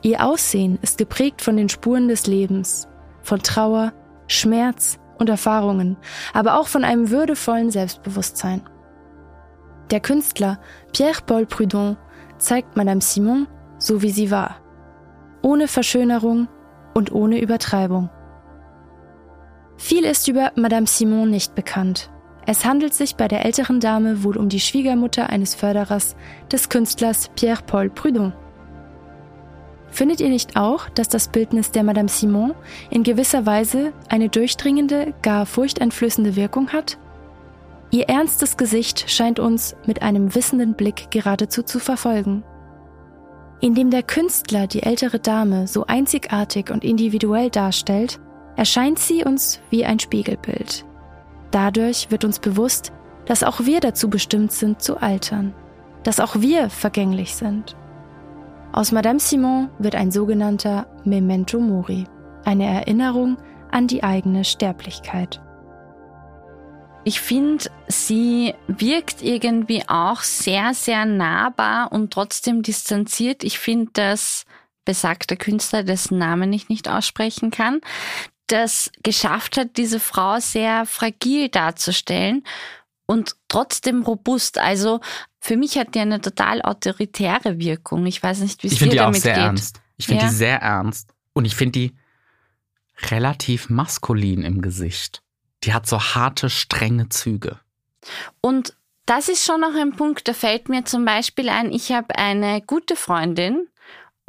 Ihr 0.02 0.24
Aussehen 0.24 0.78
ist 0.82 0.98
geprägt 0.98 1.42
von 1.42 1.56
den 1.56 1.68
Spuren 1.68 2.08
des 2.08 2.26
Lebens, 2.26 2.88
von 3.22 3.40
Trauer, 3.42 3.92
Schmerz 4.26 4.98
und 5.18 5.28
Erfahrungen, 5.28 5.96
aber 6.32 6.58
auch 6.58 6.68
von 6.68 6.84
einem 6.84 7.10
würdevollen 7.10 7.70
Selbstbewusstsein. 7.70 8.62
Der 9.90 10.00
Künstler 10.00 10.58
Pierre-Paul 10.92 11.46
Prudhon 11.46 11.96
zeigt 12.38 12.76
Madame 12.76 13.00
Simon 13.00 13.46
so 13.80 14.02
wie 14.02 14.10
sie 14.10 14.30
war, 14.30 14.56
ohne 15.42 15.66
Verschönerung 15.66 16.48
und 16.94 17.10
ohne 17.10 17.40
Übertreibung. 17.40 18.10
Viel 19.82 20.04
ist 20.04 20.28
über 20.28 20.52
Madame 20.56 20.86
Simon 20.86 21.30
nicht 21.30 21.54
bekannt. 21.54 22.10
Es 22.46 22.66
handelt 22.66 22.92
sich 22.92 23.16
bei 23.16 23.28
der 23.28 23.46
älteren 23.46 23.80
Dame 23.80 24.22
wohl 24.22 24.36
um 24.36 24.50
die 24.50 24.60
Schwiegermutter 24.60 25.30
eines 25.30 25.54
Förderers 25.54 26.16
des 26.52 26.68
Künstlers 26.68 27.30
Pierre-Paul 27.34 27.88
Prudhon. 27.88 28.34
Findet 29.88 30.20
ihr 30.20 30.28
nicht 30.28 30.56
auch, 30.56 30.90
dass 30.90 31.08
das 31.08 31.28
Bildnis 31.28 31.72
der 31.72 31.82
Madame 31.82 32.10
Simon 32.10 32.52
in 32.90 33.04
gewisser 33.04 33.46
Weise 33.46 33.94
eine 34.10 34.28
durchdringende, 34.28 35.14
gar 35.22 35.46
furchteinflößende 35.46 36.36
Wirkung 36.36 36.68
hat? 36.68 36.98
Ihr 37.90 38.10
ernstes 38.10 38.58
Gesicht 38.58 39.10
scheint 39.10 39.40
uns 39.40 39.76
mit 39.86 40.02
einem 40.02 40.34
wissenden 40.34 40.74
Blick 40.74 41.10
geradezu 41.10 41.62
zu 41.62 41.78
verfolgen. 41.78 42.44
Indem 43.60 43.90
der 43.90 44.02
Künstler 44.02 44.66
die 44.66 44.82
ältere 44.82 45.20
Dame 45.20 45.66
so 45.66 45.86
einzigartig 45.86 46.70
und 46.70 46.84
individuell 46.84 47.48
darstellt, 47.48 48.20
erscheint 48.56 48.98
sie 48.98 49.24
uns 49.24 49.60
wie 49.70 49.84
ein 49.84 49.98
Spiegelbild. 49.98 50.84
Dadurch 51.50 52.10
wird 52.10 52.24
uns 52.24 52.38
bewusst, 52.38 52.92
dass 53.26 53.42
auch 53.42 53.60
wir 53.60 53.80
dazu 53.80 54.08
bestimmt 54.10 54.52
sind 54.52 54.82
zu 54.82 54.96
altern, 54.96 55.54
dass 56.02 56.20
auch 56.20 56.40
wir 56.40 56.70
vergänglich 56.70 57.34
sind. 57.34 57.76
Aus 58.72 58.92
Madame 58.92 59.18
Simon 59.18 59.68
wird 59.78 59.94
ein 59.94 60.12
sogenannter 60.12 60.86
Memento 61.04 61.58
Mori, 61.58 62.04
eine 62.44 62.66
Erinnerung 62.66 63.36
an 63.70 63.86
die 63.86 64.02
eigene 64.02 64.44
Sterblichkeit. 64.44 65.40
Ich 67.02 67.20
finde, 67.20 67.64
sie 67.88 68.54
wirkt 68.66 69.22
irgendwie 69.22 69.82
auch 69.88 70.20
sehr, 70.20 70.74
sehr 70.74 71.06
nahbar 71.06 71.92
und 71.92 72.12
trotzdem 72.12 72.62
distanziert. 72.62 73.42
Ich 73.42 73.58
finde, 73.58 73.90
dass 73.94 74.44
besagter 74.84 75.36
Künstler, 75.36 75.82
dessen 75.82 76.18
Namen 76.18 76.52
ich 76.52 76.68
nicht 76.68 76.88
aussprechen 76.88 77.50
kann, 77.50 77.80
das 78.52 78.90
geschafft 79.02 79.56
hat, 79.56 79.76
diese 79.76 80.00
Frau 80.00 80.38
sehr 80.40 80.86
fragil 80.86 81.48
darzustellen 81.48 82.44
und 83.06 83.36
trotzdem 83.48 84.02
robust. 84.02 84.58
Also 84.58 85.00
für 85.40 85.56
mich 85.56 85.78
hat 85.78 85.94
die 85.94 86.00
eine 86.00 86.20
total 86.20 86.62
autoritäre 86.62 87.58
Wirkung. 87.58 88.06
Ich 88.06 88.22
weiß 88.22 88.40
nicht, 88.40 88.62
wie 88.62 88.68
es 88.68 88.78
dir 88.78 88.90
damit 88.90 88.90
geht. 88.90 88.96
Ich 88.96 88.96
finde 88.96 88.96
die 88.96 89.00
auch 89.00 89.22
sehr 89.22 89.34
geht. 89.34 89.44
ernst. 89.44 89.80
Ich 89.96 90.06
finde 90.06 90.22
Ja. 90.24 90.28
die 90.28 90.34
sehr 90.34 90.58
ernst. 90.60 91.10
Und 91.32 91.44
ich 91.44 91.54
finde 91.56 91.72
die 91.78 91.96
relativ 93.10 93.70
maskulin 93.70 94.42
im 94.42 94.60
Gesicht. 94.62 95.22
Die 95.64 95.72
hat 95.72 95.86
so 95.86 96.00
harte, 96.00 96.50
strenge 96.50 97.08
Züge. 97.08 97.58
Und 98.40 98.74
das 99.06 99.28
ist 99.28 99.44
schon 99.44 99.60
noch 99.60 99.74
ein 99.74 99.92
Punkt, 99.92 100.28
da 100.28 100.32
fällt 100.34 100.68
mir 100.68 100.84
zum 100.84 101.04
Beispiel 101.04 101.48
ein, 101.48 101.72
ich 101.72 101.90
habe 101.92 102.16
eine 102.16 102.62
gute 102.62 102.96
Freundin 102.96 103.66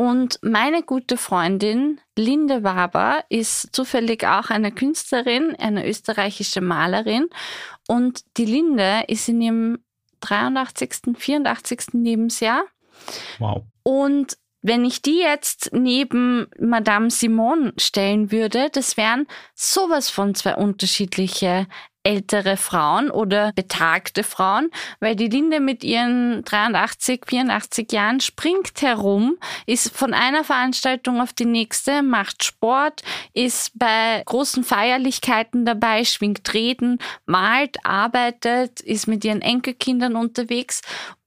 und 0.02 0.40
meine 0.42 0.82
gute 0.82 1.16
Freundin 1.16 2.02
Linde 2.18 2.64
Waber 2.64 3.24
ist 3.30 3.70
zufällig 3.72 4.26
auch 4.26 4.50
eine 4.50 4.72
Künstlerin, 4.72 5.56
eine 5.60 5.88
österreichische 5.88 6.60
Malerin 6.60 7.28
und 7.88 8.22
die 8.38 8.46
Linde 8.46 9.04
ist 9.08 9.30
in 9.30 9.42
ihrem 9.42 9.78
83., 10.22 11.16
84. 11.16 11.94
Lebensjahr 11.94 12.64
Wow. 13.38 13.62
und 13.84 14.38
wenn 14.64 14.86
ich 14.86 15.04
die 15.04 15.20
jetzt 15.20 15.70
neben 15.72 16.48
Madame 16.60 17.12
Simone 17.12 17.74
stellen 17.78 18.32
würde, 18.32 18.70
das 18.72 18.98
wären 18.98 19.28
sowas 19.54 20.10
von 20.10 20.34
zwei 20.34 20.56
unterschiedliche 20.56 21.68
ältere 22.04 22.58
Frauen 22.58 23.12
oder 23.12 23.52
betagte 23.54 24.24
Frauen, 24.24 24.72
weil 25.00 25.16
die 25.16 25.28
Linde 25.28 25.60
mit 25.60 25.84
ihren 25.84 26.44
83, 26.44 27.26
84 27.28 27.92
Jahren 27.92 28.20
springt 28.20 28.82
herum, 28.82 29.38
ist 29.66 29.96
von 29.96 30.14
einer 30.14 30.44
Veranstaltung 30.44 31.22
auf 31.22 31.34
die 31.34 31.46
nächste, 31.46 32.02
macht 32.02 32.44
Sport, 32.44 33.04
ist 33.34 33.78
bei 33.78 34.24
großen 34.26 34.64
Feierlichkeiten 34.64 35.66
dabei, 35.66 36.04
schwingt 36.06 36.54
Reden, 36.54 36.98
malt, 37.26 37.78
arbeitet, 37.84 38.82
ist 38.82 39.08
mit 39.08 39.24
ihren 39.24 39.42
Enkelkindern 39.42 40.16
unterwegs 40.16 40.82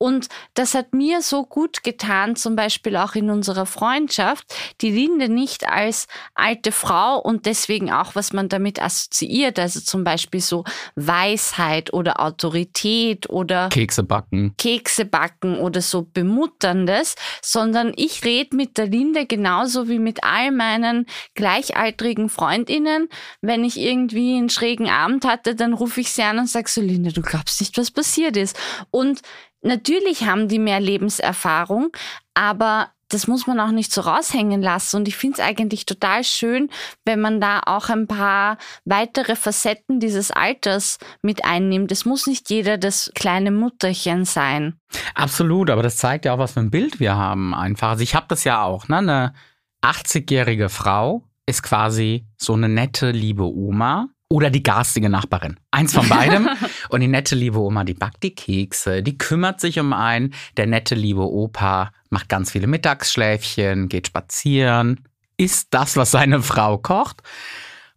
und 0.04 0.28
das 0.52 0.74
hat 0.74 0.92
mir 0.92 1.22
so 1.22 1.46
gut 1.46 1.82
getan, 1.82 2.36
zum 2.36 2.56
Beispiel 2.56 2.94
auch 2.98 3.14
in 3.14 3.30
unserer 3.30 3.64
Freundschaft, 3.64 4.54
die 4.82 4.90
Linde 4.90 5.30
nicht 5.30 5.66
als 5.66 6.08
alte 6.34 6.72
Frau 6.72 7.18
und 7.18 7.46
deswegen 7.46 7.90
auch, 7.90 8.14
was 8.14 8.34
man 8.34 8.50
damit 8.50 8.82
assoziiert, 8.82 9.58
also 9.58 9.80
zum 9.80 10.04
Beispiel 10.04 10.42
so 10.42 10.64
Weisheit 10.94 11.94
oder 11.94 12.20
Autorität 12.20 13.30
oder 13.30 13.70
Kekse 13.70 14.02
backen. 14.02 14.54
Kekse 14.58 15.06
backen 15.06 15.56
oder 15.56 15.80
so 15.80 16.02
Bemutterndes, 16.02 17.14
sondern 17.40 17.94
ich 17.96 18.26
rede 18.26 18.54
mit 18.54 18.76
der 18.76 18.88
Linde 18.88 19.24
genauso 19.24 19.88
wie 19.88 19.98
mit 19.98 20.22
all 20.22 20.50
meinen 20.50 21.06
gleichaltrigen 21.34 22.28
Freundinnen. 22.28 23.08
Wenn 23.40 23.64
ich 23.64 23.78
irgendwie 23.80 24.36
einen 24.36 24.50
schrägen 24.50 24.90
Abend 24.90 25.24
hatte, 25.24 25.54
dann 25.54 25.72
rufe 25.72 26.02
ich 26.02 26.12
sie 26.12 26.24
an 26.24 26.40
und 26.40 26.50
sage 26.50 26.68
so, 26.68 26.82
Linde, 26.82 27.10
du 27.10 27.22
glaubst 27.22 27.58
nicht, 27.62 27.78
was 27.78 27.90
passiert 27.90 28.36
ist. 28.36 28.54
Und 28.90 29.22
natürlich 29.64 30.24
haben 30.24 30.48
die 30.48 30.58
mehr 30.58 30.80
Lebenserfahrung, 30.80 31.90
aber 32.34 32.88
das 33.08 33.26
muss 33.26 33.46
man 33.46 33.60
auch 33.60 33.70
nicht 33.70 33.92
so 33.92 34.00
raushängen 34.00 34.62
lassen. 34.62 34.96
Und 34.96 35.08
ich 35.08 35.16
finde 35.16 35.40
es 35.40 35.46
eigentlich 35.46 35.86
total 35.86 36.24
schön, 36.24 36.70
wenn 37.04 37.20
man 37.20 37.40
da 37.40 37.60
auch 37.64 37.88
ein 37.88 38.06
paar 38.06 38.58
weitere 38.84 39.36
Facetten 39.36 40.00
dieses 40.00 40.30
Alters 40.30 40.98
mit 41.22 41.44
einnimmt. 41.44 41.92
Es 41.92 42.04
muss 42.04 42.26
nicht 42.26 42.50
jeder 42.50 42.78
das 42.78 43.12
kleine 43.14 43.50
Mutterchen 43.50 44.24
sein. 44.24 44.80
Absolut, 45.14 45.70
aber 45.70 45.82
das 45.82 45.96
zeigt 45.96 46.24
ja 46.24 46.34
auch, 46.34 46.38
was 46.38 46.52
für 46.52 46.60
ein 46.60 46.70
Bild 46.70 46.98
wir 46.98 47.14
haben 47.14 47.54
einfach. 47.54 47.90
Also 47.90 48.02
ich 48.02 48.14
habe 48.14 48.26
das 48.28 48.44
ja 48.44 48.62
auch, 48.62 48.88
ne? 48.88 48.98
Eine 48.98 49.34
80-jährige 49.82 50.68
Frau 50.68 51.22
ist 51.46 51.62
quasi 51.62 52.26
so 52.36 52.54
eine 52.54 52.68
nette, 52.68 53.10
liebe 53.10 53.44
Oma 53.44 54.08
oder 54.28 54.50
die 54.50 54.62
garstige 54.62 55.08
Nachbarin. 55.08 55.60
Eins 55.70 55.94
von 55.94 56.08
beidem. 56.08 56.48
und 56.88 57.00
die 57.00 57.08
nette 57.08 57.34
liebe 57.34 57.58
Oma, 57.58 57.84
die 57.84 57.94
backt 57.94 58.22
die 58.22 58.34
Kekse, 58.34 59.02
die 59.02 59.18
kümmert 59.18 59.60
sich 59.60 59.78
um 59.78 59.92
einen. 59.92 60.34
Der 60.56 60.66
nette 60.66 60.94
liebe 60.94 61.30
Opa 61.30 61.92
macht 62.10 62.28
ganz 62.28 62.50
viele 62.50 62.66
Mittagsschläfchen, 62.66 63.88
geht 63.88 64.08
spazieren, 64.08 65.00
isst 65.36 65.68
das, 65.70 65.96
was 65.96 66.10
seine 66.10 66.42
Frau 66.42 66.78
kocht. 66.78 67.22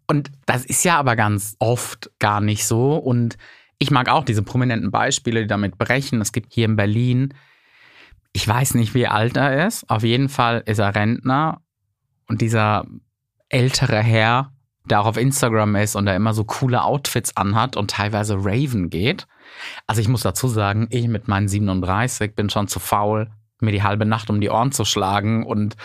Und 0.08 0.32
das 0.46 0.66
ist 0.66 0.84
ja 0.84 0.98
aber 0.98 1.16
ganz 1.16 1.56
oft 1.60 2.12
gar 2.20 2.42
nicht 2.42 2.66
so. 2.66 2.96
Und 2.96 3.38
ich 3.80 3.92
mag 3.92 4.10
auch 4.10 4.24
diese 4.24 4.44
prominenten 4.44 4.92
Beispiele, 4.92 5.42
die 5.42 5.48
damit 5.48 5.78
brechen. 5.78 6.22
Es 6.22 6.32
gibt 6.32 6.54
hier 6.54 6.66
in 6.66 6.76
Berlin, 6.76 7.34
ich 8.34 8.48
weiß 8.48 8.76
nicht, 8.76 8.94
wie 8.94 9.08
alt 9.08 9.38
er 9.38 9.66
ist. 9.68 9.90
Auf 9.90 10.04
jeden 10.04 10.30
Fall 10.30 10.62
ist 10.66 10.80
er 10.80 10.94
Rentner. 10.94 11.62
Und 12.28 12.42
dieser 12.42 12.86
ältere 13.50 14.02
Herr 14.02 14.54
der 14.88 15.02
auch 15.02 15.06
auf 15.06 15.18
Instagram 15.18 15.76
ist 15.76 15.96
und 15.96 16.06
der 16.06 16.16
immer 16.16 16.34
so 16.34 16.44
coole 16.44 16.84
Outfits 16.84 17.36
anhat 17.36 17.76
und 17.76 17.92
teilweise 17.92 18.36
Raven 18.38 18.90
geht. 18.90 19.28
Also 19.86 20.02
ich 20.02 20.08
muss 20.08 20.22
dazu 20.22 20.48
sagen, 20.48 20.88
ich 20.90 21.08
mit 21.08 21.28
meinen 21.28 21.48
37 21.48 22.36
bin 22.36 22.50
schon 22.50 22.68
zu 22.68 22.80
faul, 22.80 23.30
mir 23.60 23.72
die 23.72 23.84
halbe 23.84 24.06
Nacht 24.06 24.30
um 24.30 24.42
die 24.42 24.50
Ohren 24.50 24.72
zu 24.72 24.86
schlagen 24.86 25.46
und 25.46 25.76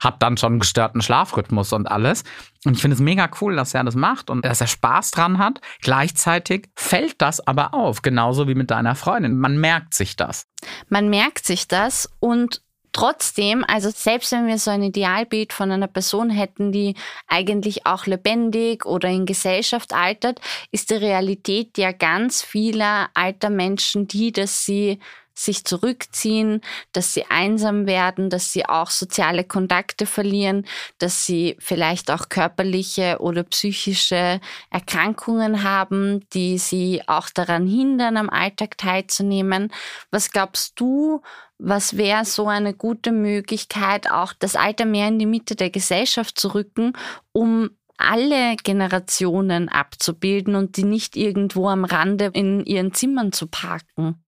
habe 0.00 0.16
dann 0.20 0.36
schon 0.36 0.52
einen 0.52 0.60
gestörten 0.60 1.02
Schlafrhythmus 1.02 1.72
und 1.72 1.90
alles. 1.90 2.24
Und 2.64 2.74
ich 2.74 2.80
finde 2.80 2.94
es 2.94 3.00
mega 3.00 3.28
cool, 3.40 3.56
dass 3.56 3.74
er 3.74 3.84
das 3.84 3.96
macht 3.96 4.30
und 4.30 4.44
dass 4.44 4.60
er 4.60 4.66
Spaß 4.66 5.10
dran 5.10 5.38
hat. 5.38 5.60
Gleichzeitig 5.80 6.68
fällt 6.76 7.20
das 7.20 7.44
aber 7.46 7.74
auf, 7.74 8.02
genauso 8.02 8.48
wie 8.48 8.54
mit 8.54 8.70
deiner 8.70 8.94
Freundin. 8.94 9.38
Man 9.38 9.58
merkt 9.60 9.94
sich 9.94 10.16
das. 10.16 10.46
Man 10.88 11.08
merkt 11.08 11.44
sich 11.44 11.68
das 11.68 12.08
und 12.20 12.62
Trotzdem, 12.98 13.64
also 13.68 13.90
selbst 13.90 14.32
wenn 14.32 14.48
wir 14.48 14.58
so 14.58 14.72
ein 14.72 14.82
Idealbild 14.82 15.52
von 15.52 15.70
einer 15.70 15.86
Person 15.86 16.30
hätten, 16.30 16.72
die 16.72 16.96
eigentlich 17.28 17.86
auch 17.86 18.06
lebendig 18.06 18.84
oder 18.86 19.08
in 19.08 19.24
Gesellschaft 19.24 19.92
altert, 19.92 20.40
ist 20.72 20.90
die 20.90 20.94
Realität 20.94 21.78
ja 21.78 21.92
ganz 21.92 22.42
vieler 22.42 23.08
alter 23.14 23.50
Menschen 23.50 24.08
die, 24.08 24.32
dass 24.32 24.64
sie 24.64 24.98
sich 25.38 25.64
zurückziehen, 25.64 26.60
dass 26.92 27.14
sie 27.14 27.26
einsam 27.30 27.86
werden, 27.86 28.28
dass 28.30 28.52
sie 28.52 28.66
auch 28.66 28.90
soziale 28.90 29.44
Kontakte 29.44 30.06
verlieren, 30.06 30.66
dass 30.98 31.24
sie 31.24 31.56
vielleicht 31.60 32.10
auch 32.10 32.28
körperliche 32.28 33.18
oder 33.20 33.44
psychische 33.44 34.40
Erkrankungen 34.70 35.62
haben, 35.62 36.26
die 36.32 36.58
sie 36.58 37.02
auch 37.06 37.30
daran 37.30 37.66
hindern, 37.66 38.16
am 38.16 38.30
Alltag 38.30 38.76
teilzunehmen. 38.78 39.72
Was 40.10 40.30
glaubst 40.30 40.78
du, 40.80 41.22
was 41.58 41.96
wäre 41.96 42.24
so 42.24 42.48
eine 42.48 42.74
gute 42.74 43.12
Möglichkeit, 43.12 44.10
auch 44.10 44.32
das 44.32 44.56
Alter 44.56 44.84
mehr 44.84 45.08
in 45.08 45.18
die 45.18 45.26
Mitte 45.26 45.56
der 45.56 45.70
Gesellschaft 45.70 46.38
zu 46.38 46.54
rücken, 46.54 46.92
um 47.32 47.70
alle 47.96 48.56
Generationen 48.56 49.68
abzubilden 49.68 50.54
und 50.54 50.76
die 50.76 50.84
nicht 50.84 51.16
irgendwo 51.16 51.68
am 51.68 51.84
Rande 51.84 52.30
in 52.32 52.64
ihren 52.64 52.94
Zimmern 52.94 53.32
zu 53.32 53.48
parken? 53.48 54.22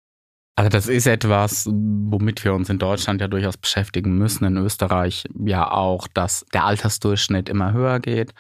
Also 0.56 0.68
das 0.68 0.88
ist 0.88 1.06
etwas, 1.06 1.66
womit 1.70 2.44
wir 2.44 2.52
uns 2.52 2.68
in 2.68 2.78
Deutschland 2.78 3.20
ja 3.20 3.28
durchaus 3.28 3.56
beschäftigen 3.56 4.18
müssen, 4.18 4.44
in 4.44 4.56
Österreich 4.56 5.24
ja 5.44 5.70
auch, 5.70 6.06
dass 6.08 6.44
der 6.52 6.64
Altersdurchschnitt 6.64 7.48
immer 7.48 7.72
höher 7.72 8.00
geht. 8.00 8.34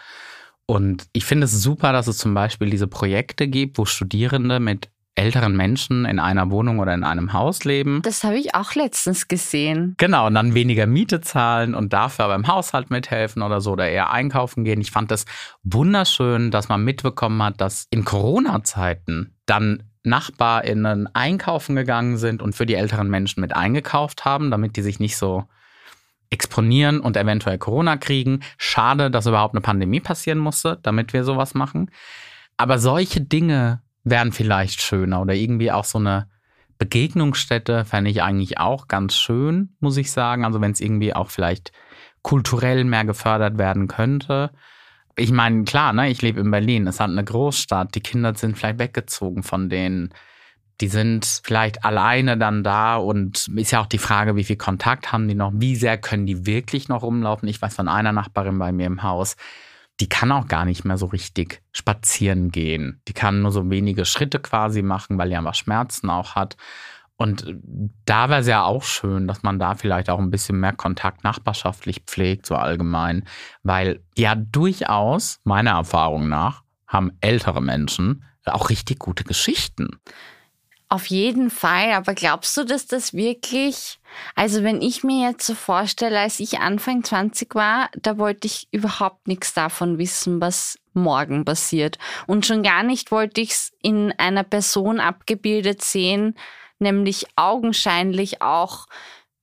Und 0.66 1.06
ich 1.12 1.24
finde 1.24 1.46
es 1.46 1.62
super, 1.62 1.92
dass 1.92 2.06
es 2.06 2.18
zum 2.18 2.34
Beispiel 2.34 2.70
diese 2.70 2.86
Projekte 2.86 3.48
gibt, 3.48 3.78
wo 3.78 3.84
Studierende 3.84 4.60
mit 4.60 4.90
älteren 5.14 5.56
Menschen 5.56 6.04
in 6.04 6.18
einer 6.18 6.50
Wohnung 6.50 6.78
oder 6.78 6.94
in 6.94 7.04
einem 7.04 7.32
Haus 7.32 7.64
leben. 7.64 8.00
Das 8.02 8.24
habe 8.24 8.38
ich 8.38 8.54
auch 8.54 8.74
letztens 8.74 9.28
gesehen. 9.28 9.94
Genau, 9.98 10.26
und 10.26 10.34
dann 10.34 10.54
weniger 10.54 10.86
Miete 10.86 11.20
zahlen 11.20 11.74
und 11.74 11.92
dafür 11.92 12.28
beim 12.28 12.46
Haushalt 12.46 12.90
mithelfen 12.90 13.42
oder 13.42 13.60
so 13.60 13.72
oder 13.72 13.88
eher 13.88 14.10
einkaufen 14.10 14.64
gehen. 14.64 14.80
Ich 14.80 14.90
fand 14.90 15.10
das 15.10 15.26
wunderschön, 15.62 16.50
dass 16.50 16.68
man 16.68 16.84
mitbekommen 16.84 17.42
hat, 17.42 17.60
dass 17.60 17.86
in 17.90 18.04
Corona-Zeiten 18.04 19.34
dann 19.46 19.89
NachbarInnen 20.02 21.14
einkaufen 21.14 21.76
gegangen 21.76 22.16
sind 22.16 22.42
und 22.42 22.54
für 22.54 22.66
die 22.66 22.74
älteren 22.74 23.08
Menschen 23.08 23.40
mit 23.40 23.54
eingekauft 23.54 24.24
haben, 24.24 24.50
damit 24.50 24.76
die 24.76 24.82
sich 24.82 24.98
nicht 24.98 25.16
so 25.16 25.44
exponieren 26.30 27.00
und 27.00 27.16
eventuell 27.16 27.58
Corona 27.58 27.96
kriegen. 27.96 28.40
Schade, 28.56 29.10
dass 29.10 29.26
überhaupt 29.26 29.54
eine 29.54 29.60
Pandemie 29.60 30.00
passieren 30.00 30.38
musste, 30.38 30.78
damit 30.82 31.12
wir 31.12 31.24
sowas 31.24 31.54
machen. 31.54 31.90
Aber 32.56 32.78
solche 32.78 33.20
Dinge 33.20 33.82
wären 34.04 34.32
vielleicht 34.32 34.80
schöner 34.80 35.20
oder 35.20 35.34
irgendwie 35.34 35.72
auch 35.72 35.84
so 35.84 35.98
eine 35.98 36.28
Begegnungsstätte 36.78 37.84
fände 37.84 38.10
ich 38.10 38.22
eigentlich 38.22 38.58
auch 38.58 38.88
ganz 38.88 39.14
schön, 39.14 39.76
muss 39.80 39.98
ich 39.98 40.10
sagen. 40.12 40.44
Also 40.44 40.60
wenn 40.62 40.70
es 40.70 40.80
irgendwie 40.80 41.14
auch 41.14 41.30
vielleicht 41.30 41.72
kulturell 42.22 42.84
mehr 42.84 43.04
gefördert 43.04 43.58
werden 43.58 43.86
könnte 43.86 44.50
ich 45.16 45.32
meine, 45.32 45.64
klar, 45.64 45.92
ne, 45.92 46.10
ich 46.10 46.22
lebe 46.22 46.40
in 46.40 46.50
Berlin, 46.50 46.86
es 46.86 47.00
hat 47.00 47.10
eine 47.10 47.24
Großstadt, 47.24 47.94
die 47.94 48.00
Kinder 48.00 48.34
sind 48.34 48.56
vielleicht 48.56 48.78
weggezogen 48.78 49.42
von 49.42 49.68
denen. 49.68 50.14
Die 50.80 50.88
sind 50.88 51.42
vielleicht 51.44 51.84
alleine 51.84 52.38
dann 52.38 52.64
da 52.64 52.96
und 52.96 53.48
ist 53.54 53.70
ja 53.70 53.82
auch 53.82 53.86
die 53.86 53.98
Frage, 53.98 54.34
wie 54.36 54.44
viel 54.44 54.56
Kontakt 54.56 55.12
haben 55.12 55.28
die 55.28 55.34
noch, 55.34 55.52
wie 55.54 55.76
sehr 55.76 55.98
können 55.98 56.24
die 56.24 56.46
wirklich 56.46 56.88
noch 56.88 57.02
rumlaufen. 57.02 57.48
Ich 57.48 57.60
weiß 57.60 57.74
von 57.76 57.88
einer 57.88 58.12
Nachbarin 58.12 58.58
bei 58.58 58.72
mir 58.72 58.86
im 58.86 59.02
Haus, 59.02 59.36
die 60.00 60.08
kann 60.08 60.32
auch 60.32 60.48
gar 60.48 60.64
nicht 60.64 60.84
mehr 60.84 60.96
so 60.96 61.06
richtig 61.06 61.60
spazieren 61.72 62.50
gehen. 62.50 63.02
Die 63.06 63.12
kann 63.12 63.42
nur 63.42 63.52
so 63.52 63.68
wenige 63.68 64.06
Schritte 64.06 64.38
quasi 64.38 64.80
machen, 64.80 65.18
weil 65.18 65.28
die 65.28 65.36
einfach 65.36 65.54
Schmerzen 65.54 66.08
auch 66.08 66.34
hat. 66.34 66.56
Und 67.20 67.44
da 68.06 68.30
wäre 68.30 68.40
es 68.40 68.46
ja 68.46 68.64
auch 68.64 68.82
schön, 68.82 69.28
dass 69.28 69.42
man 69.42 69.58
da 69.58 69.74
vielleicht 69.74 70.08
auch 70.08 70.18
ein 70.18 70.30
bisschen 70.30 70.58
mehr 70.58 70.72
Kontakt 70.72 71.22
nachbarschaftlich 71.22 72.04
pflegt, 72.06 72.46
so 72.46 72.54
allgemein. 72.54 73.26
Weil 73.62 74.02
ja 74.16 74.34
durchaus, 74.34 75.38
meiner 75.44 75.72
Erfahrung 75.72 76.30
nach, 76.30 76.62
haben 76.86 77.12
ältere 77.20 77.60
Menschen 77.60 78.24
auch 78.46 78.70
richtig 78.70 79.00
gute 79.00 79.24
Geschichten. 79.24 80.00
Auf 80.88 81.06
jeden 81.06 81.50
Fall, 81.50 81.92
aber 81.92 82.14
glaubst 82.14 82.56
du, 82.56 82.64
dass 82.64 82.86
das 82.86 83.12
wirklich, 83.12 84.00
also 84.34 84.62
wenn 84.64 84.80
ich 84.80 85.04
mir 85.04 85.28
jetzt 85.28 85.44
so 85.44 85.54
vorstelle, 85.54 86.18
als 86.18 86.40
ich 86.40 86.60
Anfang 86.60 87.04
20 87.04 87.54
war, 87.54 87.90
da 88.00 88.16
wollte 88.16 88.46
ich 88.46 88.66
überhaupt 88.72 89.28
nichts 89.28 89.52
davon 89.52 89.98
wissen, 89.98 90.40
was 90.40 90.78
morgen 90.94 91.44
passiert. 91.44 91.98
Und 92.26 92.46
schon 92.46 92.62
gar 92.62 92.82
nicht 92.82 93.12
wollte 93.12 93.42
ich 93.42 93.50
es 93.50 93.72
in 93.82 94.10
einer 94.12 94.42
Person 94.42 95.00
abgebildet 95.00 95.82
sehen, 95.82 96.34
nämlich 96.80 97.26
augenscheinlich 97.36 98.42
auch 98.42 98.86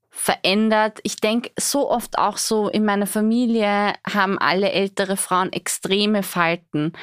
verändert. 0.10 1.00
Ich 1.03 1.17
denke 1.17 1.51
so 1.60 1.89
oft 1.89 2.17
auch 2.17 2.38
so, 2.38 2.70
in 2.70 2.84
meiner 2.84 3.08
Familie 3.08 3.94
haben 4.06 4.38
alle 4.39 4.72
ältere 4.72 5.15
Frauen 5.15 5.53
extreme 5.53 6.24
Falten 6.24 6.94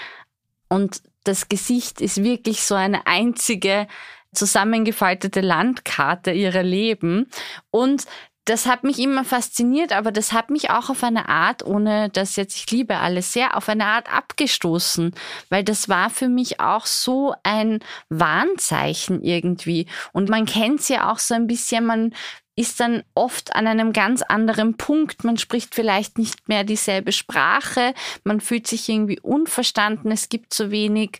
und 0.68 1.02
das 1.24 1.48
Gesicht 1.48 2.00
ist 2.00 2.22
wirklich 2.22 2.64
so 2.64 2.74
eine 2.74 3.06
einzige 3.06 3.86
zusammengefaltete 4.34 5.40
Landkarte 5.40 6.32
ihrer 6.32 6.62
Leben 6.62 7.30
und 7.70 8.04
das 8.44 8.66
hat 8.66 8.84
mich 8.84 8.98
immer 8.98 9.24
fasziniert, 9.24 9.92
aber 9.92 10.12
das 10.12 10.32
hat 10.32 10.50
mich 10.50 10.70
auch 10.70 10.90
auf 10.90 11.02
eine 11.02 11.28
Art, 11.28 11.64
ohne 11.64 12.10
dass 12.10 12.36
jetzt 12.36 12.56
ich 12.56 12.70
liebe 12.70 12.98
alles 12.98 13.32
sehr, 13.32 13.56
auf 13.56 13.68
eine 13.68 13.86
Art 13.86 14.12
abgestoßen, 14.12 15.14
weil 15.48 15.64
das 15.64 15.88
war 15.88 16.10
für 16.10 16.28
mich 16.28 16.60
auch 16.60 16.84
so 16.84 17.34
ein 17.42 17.80
Warnzeichen 18.10 19.22
irgendwie. 19.22 19.86
Und 20.12 20.28
man 20.28 20.44
kennt 20.44 20.80
es 20.80 20.88
ja 20.88 21.10
auch 21.10 21.18
so 21.18 21.34
ein 21.34 21.46
bisschen, 21.46 21.86
man 21.86 22.14
ist 22.56 22.80
dann 22.80 23.02
oft 23.14 23.56
an 23.56 23.66
einem 23.66 23.92
ganz 23.92 24.22
anderen 24.22 24.76
Punkt. 24.76 25.24
Man 25.24 25.38
spricht 25.38 25.74
vielleicht 25.74 26.18
nicht 26.18 26.48
mehr 26.48 26.64
dieselbe 26.64 27.12
Sprache, 27.12 27.94
man 28.22 28.40
fühlt 28.40 28.66
sich 28.66 28.88
irgendwie 28.88 29.20
unverstanden, 29.20 30.12
es 30.12 30.28
gibt 30.28 30.54
zu 30.54 30.70
wenig 30.70 31.18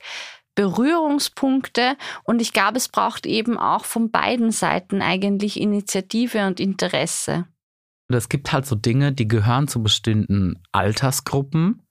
Berührungspunkte 0.55 1.97
und 2.25 2.41
ich 2.41 2.53
glaube, 2.53 2.77
es 2.77 2.89
braucht 2.89 3.27
eben 3.27 3.59
auch 3.59 3.85
von 3.85 4.11
beiden 4.11 4.51
Seiten 4.51 5.03
eigentlich 5.03 5.61
Initiative 5.61 6.47
und 6.47 6.61
Interesse. 6.61 7.47
Es 8.09 8.29
gibt 8.29 8.53
halt 8.53 8.67
so 8.67 8.77
Dinge, 8.77 9.13
die 9.13 9.29
gehören 9.29 9.67
zu 9.67 9.83
bestimmten 9.83 10.63
Altersgruppen. 10.73 11.83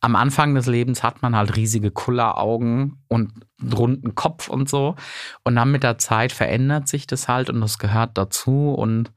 Am 0.00 0.16
Anfang 0.16 0.54
des 0.54 0.66
Lebens 0.66 1.02
hat 1.02 1.22
man 1.22 1.34
halt 1.34 1.56
riesige 1.56 1.90
Kulleraugen 1.90 3.02
und 3.08 3.32
runden 3.74 4.14
Kopf 4.14 4.48
und 4.48 4.68
so. 4.68 4.96
Und 5.44 5.56
dann 5.56 5.70
mit 5.70 5.82
der 5.82 5.96
Zeit 5.96 6.32
verändert 6.32 6.88
sich 6.88 7.06
das 7.06 7.28
halt 7.28 7.48
und 7.48 7.60
das 7.60 7.78
gehört 7.78 8.18
dazu. 8.18 8.74
Und 8.74 9.12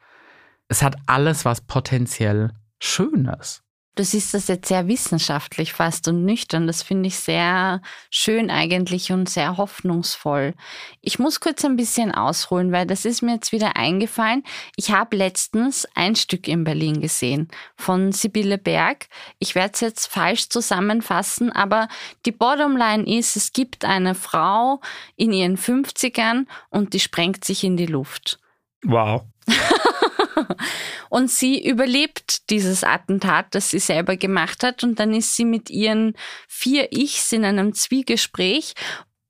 es 0.70 0.84
hat 0.84 0.96
alles 1.06 1.44
was 1.44 1.62
potenziell 1.62 2.54
Schönes. 2.80 3.64
Du 3.98 4.04
siehst 4.04 4.36
das 4.36 4.48
jetzt 4.48 4.68
sehr 4.68 4.88
wissenschaftlich 4.88 5.74
fast 5.74 6.08
und 6.08 6.24
nüchtern. 6.24 6.68
Das 6.68 6.84
finde 6.84 7.08
ich 7.08 7.18
sehr 7.18 7.82
schön 8.12 8.52
eigentlich 8.52 9.12
und 9.12 9.28
sehr 9.28 9.58
hoffnungsvoll. 9.58 10.54
Ich 11.02 11.18
muss 11.18 11.40
kurz 11.40 11.66
ein 11.66 11.78
bisschen 11.78 12.14
ausholen, 12.14 12.72
weil 12.72 12.86
das 12.86 13.06
ist 13.06 13.24
mir 13.24 13.34
jetzt 13.34 13.52
wieder 13.52 13.76
eingefallen. 13.76 14.44
Ich 14.76 14.92
habe 14.92 15.18
letztens 15.18 15.88
ein 15.96 16.16
Stück 16.16 16.48
in 16.48 16.64
Berlin 16.64 17.02
gesehen 17.02 17.48
von 17.76 18.12
Sibylle 18.12 18.60
Berg. 18.60 19.08
Ich 19.40 19.56
werde 19.56 19.72
es 19.74 19.80
jetzt 19.80 20.06
falsch 20.06 20.50
zusammenfassen, 20.50 21.52
aber 21.52 21.88
die 22.28 22.32
Bottomline 22.32 23.04
ist, 23.04 23.36
es 23.36 23.52
gibt 23.52 23.84
eine 23.84 24.14
Frau 24.14 24.80
in 25.16 25.34
ihren 25.34 25.58
50ern 25.58 26.46
und 26.70 26.94
die 26.94 27.00
sprengt 27.00 27.44
sich 27.44 27.64
in 27.64 27.78
die 27.78 27.88
Luft. 27.88 28.38
Wow. 28.84 29.24
und 31.10 31.30
sie 31.30 31.68
überlebt 31.68 32.50
dieses 32.50 32.84
Attentat, 32.84 33.48
das 33.52 33.72
sie 33.72 33.80
selber 33.80 34.16
gemacht 34.18 34.64
hat. 34.64 34.84
Und 34.84 35.00
dann 35.00 35.14
ist 35.14 35.36
sie 35.36 35.46
mit 35.46 35.70
ihren 35.70 36.14
vier 36.48 36.92
Ichs 36.92 37.32
in 37.32 37.46
einem 37.46 37.74
Zwiegespräch 37.74 38.74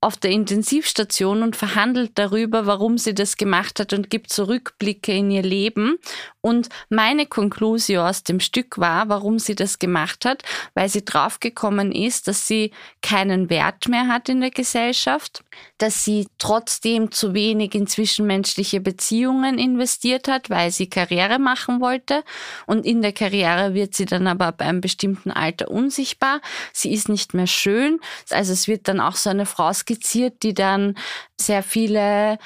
auf 0.00 0.16
der 0.16 0.30
Intensivstation 0.30 1.42
und 1.42 1.56
verhandelt 1.56 2.12
darüber, 2.14 2.66
warum 2.66 2.98
sie 2.98 3.14
das 3.14 3.36
gemacht 3.36 3.80
hat 3.80 3.92
und 3.92 4.10
gibt 4.10 4.30
Zurückblicke 4.30 5.12
in 5.12 5.30
ihr 5.30 5.42
Leben. 5.42 5.98
Und 6.40 6.68
meine 6.88 7.26
Konklusion 7.26 8.06
aus 8.06 8.22
dem 8.22 8.38
Stück 8.38 8.78
war, 8.78 9.08
warum 9.08 9.40
sie 9.40 9.56
das 9.56 9.80
gemacht 9.80 10.24
hat, 10.24 10.44
weil 10.74 10.88
sie 10.88 11.04
draufgekommen 11.04 11.90
ist, 11.90 12.28
dass 12.28 12.46
sie 12.46 12.70
keinen 13.02 13.50
Wert 13.50 13.88
mehr 13.88 14.06
hat 14.06 14.28
in 14.28 14.40
der 14.40 14.52
Gesellschaft, 14.52 15.42
dass 15.78 16.04
sie 16.04 16.28
trotzdem 16.38 17.10
zu 17.10 17.34
wenig 17.34 17.74
in 17.74 17.88
zwischenmenschliche 17.88 18.80
Beziehungen 18.80 19.58
investiert 19.58 20.28
hat, 20.28 20.48
weil 20.48 20.70
sie 20.70 20.88
Karriere 20.88 21.40
machen 21.40 21.80
wollte. 21.80 22.22
Und 22.66 22.86
in 22.86 23.02
der 23.02 23.12
Karriere 23.12 23.74
wird 23.74 23.94
sie 23.94 24.06
dann 24.06 24.28
aber 24.28 24.46
ab 24.46 24.60
einem 24.62 24.80
bestimmten 24.80 25.32
Alter 25.32 25.68
unsichtbar. 25.68 26.40
Sie 26.72 26.92
ist 26.92 27.08
nicht 27.08 27.34
mehr 27.34 27.48
schön. 27.48 27.98
Also 28.30 28.52
es 28.52 28.68
wird 28.68 28.86
dann 28.86 29.00
auch 29.00 29.16
so 29.16 29.30
eine 29.30 29.44
Frau 29.44 29.72
skizziert, 29.88 30.42
die 30.42 30.54
dann 30.54 30.96
sehr 31.40 31.62
viele 31.62 32.38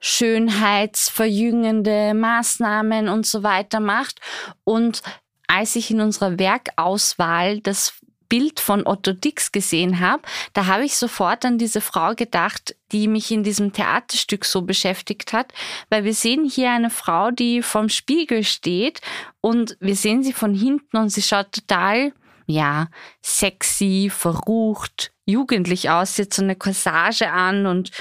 schönheitsverjüngende 0.00 2.14
Maßnahmen 2.14 3.08
und 3.08 3.26
so 3.26 3.42
weiter 3.42 3.80
macht. 3.80 4.20
Und 4.64 5.02
als 5.46 5.76
ich 5.76 5.90
in 5.90 6.00
unserer 6.00 6.38
Werkauswahl 6.38 7.60
das 7.60 7.92
Bild 8.28 8.60
von 8.60 8.86
Otto 8.86 9.12
Dix 9.12 9.52
gesehen 9.52 10.00
habe, 10.00 10.22
da 10.52 10.66
habe 10.66 10.84
ich 10.84 10.96
sofort 10.96 11.46
an 11.46 11.56
diese 11.56 11.80
Frau 11.80 12.14
gedacht, 12.14 12.76
die 12.92 13.08
mich 13.08 13.30
in 13.30 13.42
diesem 13.42 13.72
Theaterstück 13.72 14.44
so 14.44 14.60
beschäftigt 14.62 15.32
hat, 15.32 15.54
weil 15.88 16.04
wir 16.04 16.12
sehen 16.12 16.44
hier 16.44 16.70
eine 16.70 16.90
Frau, 16.90 17.30
die 17.30 17.62
vorm 17.62 17.88
Spiegel 17.88 18.44
steht 18.44 19.00
und 19.40 19.78
wir 19.80 19.96
sehen 19.96 20.22
sie 20.22 20.34
von 20.34 20.54
hinten 20.54 20.98
und 20.98 21.08
sie 21.08 21.22
schaut 21.22 21.52
total, 21.52 22.12
ja, 22.46 22.88
sexy, 23.22 24.10
verrucht, 24.12 25.10
jugendlich 25.28 25.90
aus, 25.90 26.16
sie 26.16 26.22
hat 26.22 26.34
so 26.34 26.42
eine 26.42 26.56
Corsage 26.56 27.30
an 27.30 27.66
und 27.66 27.92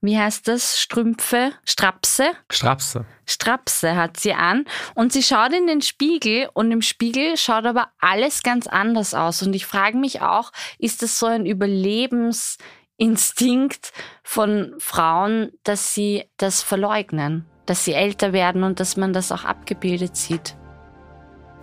wie 0.00 0.16
heißt 0.18 0.48
das? 0.48 0.78
Strümpfe? 0.78 1.52
Strapse? 1.64 2.32
Strapse. 2.50 3.06
Strapse 3.24 3.96
hat 3.96 4.20
sie 4.20 4.34
an 4.34 4.66
und 4.94 5.14
sie 5.14 5.22
schaut 5.22 5.54
in 5.54 5.66
den 5.66 5.80
Spiegel 5.80 6.50
und 6.52 6.70
im 6.70 6.82
Spiegel 6.82 7.38
schaut 7.38 7.64
aber 7.64 7.88
alles 8.00 8.42
ganz 8.42 8.66
anders 8.66 9.14
aus. 9.14 9.42
Und 9.42 9.54
ich 9.54 9.64
frage 9.64 9.96
mich 9.96 10.20
auch, 10.20 10.52
ist 10.78 11.00
das 11.00 11.18
so 11.18 11.24
ein 11.24 11.46
Überlebensinstinkt 11.46 13.92
von 14.22 14.74
Frauen, 14.78 15.52
dass 15.62 15.94
sie 15.94 16.24
das 16.36 16.62
verleugnen, 16.62 17.46
dass 17.64 17.86
sie 17.86 17.94
älter 17.94 18.34
werden 18.34 18.62
und 18.62 18.80
dass 18.80 18.98
man 18.98 19.14
das 19.14 19.32
auch 19.32 19.44
abgebildet 19.44 20.18
sieht? 20.18 20.54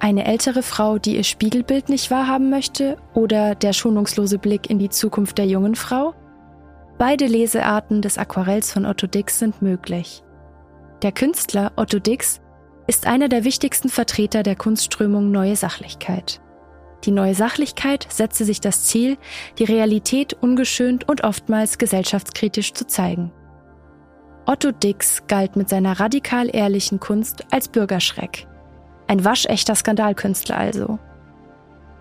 Eine 0.03 0.25
ältere 0.25 0.63
Frau, 0.63 0.97
die 0.97 1.15
ihr 1.15 1.23
Spiegelbild 1.23 1.87
nicht 1.87 2.09
wahrhaben 2.09 2.49
möchte 2.49 2.97
oder 3.13 3.53
der 3.53 3.71
schonungslose 3.71 4.39
Blick 4.39 4.67
in 4.67 4.79
die 4.79 4.89
Zukunft 4.89 5.37
der 5.37 5.45
jungen 5.45 5.75
Frau? 5.75 6.15
Beide 6.97 7.27
Lesearten 7.27 8.01
des 8.01 8.17
Aquarells 8.17 8.71
von 8.71 8.87
Otto 8.87 9.05
Dix 9.05 9.37
sind 9.37 9.61
möglich. 9.61 10.23
Der 11.03 11.11
Künstler 11.11 11.71
Otto 11.75 11.99
Dix 11.99 12.41
ist 12.87 13.05
einer 13.05 13.29
der 13.29 13.43
wichtigsten 13.43 13.89
Vertreter 13.89 14.41
der 14.41 14.55
Kunstströmung 14.55 15.29
Neue 15.29 15.55
Sachlichkeit. 15.55 16.41
Die 17.03 17.11
Neue 17.11 17.35
Sachlichkeit 17.35 18.07
setzte 18.09 18.43
sich 18.43 18.59
das 18.59 18.85
Ziel, 18.85 19.19
die 19.59 19.65
Realität 19.65 20.33
ungeschönt 20.33 21.07
und 21.07 21.23
oftmals 21.23 21.77
gesellschaftskritisch 21.77 22.73
zu 22.73 22.87
zeigen. 22.87 23.31
Otto 24.47 24.71
Dix 24.71 25.27
galt 25.27 25.55
mit 25.55 25.69
seiner 25.69 25.99
radikal 25.99 26.49
ehrlichen 26.51 26.99
Kunst 26.99 27.45
als 27.51 27.67
Bürgerschreck, 27.67 28.47
ein 29.11 29.25
waschechter 29.25 29.75
Skandalkünstler 29.75 30.57
also. 30.57 30.97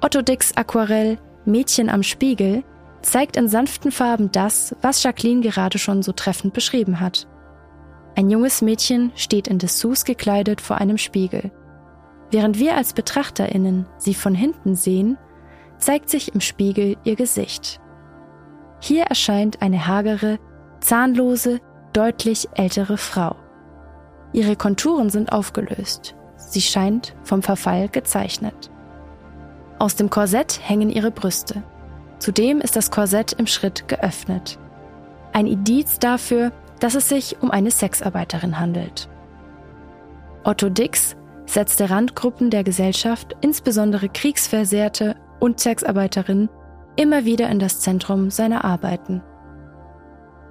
Otto 0.01 0.23
Dicks 0.23 0.57
Aquarell 0.57 1.18
Mädchen 1.44 1.90
am 1.90 2.05
Spiegel 2.05 2.62
zeigt 3.03 3.37
in 3.37 3.49
sanften 3.49 3.90
Farben 3.90 4.31
das, 4.31 4.77
was 4.81 5.03
Jacqueline 5.03 5.40
gerade 5.40 5.79
schon 5.79 6.05
so 6.05 6.12
treffend 6.12 6.55
beschrieben 6.55 7.01
hat. 7.01 7.27
Ein 8.14 8.31
junges 8.31 8.62
Mädchen 8.62 9.11
steht 9.16 9.49
in 9.49 9.59
Dessous 9.59 10.05
gekleidet 10.05 10.61
vor 10.61 10.77
einem 10.77 10.99
Spiegel. 10.99 11.51
Während 12.31 12.61
wir 12.61 12.77
als 12.77 12.92
Betrachterinnen 12.92 13.87
sie 13.99 14.14
von 14.14 14.37
hinten 14.37 14.77
sehen, 14.77 15.18
zeigt 15.79 16.11
sich 16.11 16.33
im 16.33 16.40
Spiegel 16.40 16.96
ihr 17.03 17.16
Gesicht. 17.16 17.81
Hier 18.79 19.03
erscheint 19.07 19.62
eine 19.62 19.88
hagere, 19.88 20.38
zahnlose, 20.79 21.59
deutlich 21.92 22.49
ältere 22.55 22.99
Frau. 22.99 23.35
Ihre 24.33 24.55
Konturen 24.55 25.11
sind 25.11 25.33
aufgelöst. 25.33 26.14
Sie 26.50 26.60
scheint 26.60 27.14
vom 27.22 27.42
Verfall 27.42 27.88
gezeichnet. 27.88 28.72
Aus 29.78 29.94
dem 29.94 30.10
Korsett 30.10 30.58
hängen 30.62 30.90
ihre 30.90 31.12
Brüste. 31.12 31.62
Zudem 32.18 32.60
ist 32.60 32.74
das 32.74 32.90
Korsett 32.90 33.34
im 33.34 33.46
Schritt 33.46 33.86
geöffnet. 33.86 34.58
Ein 35.32 35.46
Indiz 35.46 36.00
dafür, 36.00 36.50
dass 36.80 36.96
es 36.96 37.08
sich 37.08 37.40
um 37.40 37.52
eine 37.52 37.70
Sexarbeiterin 37.70 38.58
handelt. 38.58 39.08
Otto 40.42 40.68
Dix 40.70 41.14
setzte 41.46 41.88
Randgruppen 41.88 42.50
der 42.50 42.64
Gesellschaft, 42.64 43.36
insbesondere 43.40 44.08
Kriegsversehrte 44.08 45.14
und 45.38 45.60
Sexarbeiterinnen, 45.60 46.48
immer 46.96 47.24
wieder 47.24 47.48
in 47.48 47.60
das 47.60 47.78
Zentrum 47.78 48.30
seiner 48.30 48.64
Arbeiten. 48.64 49.22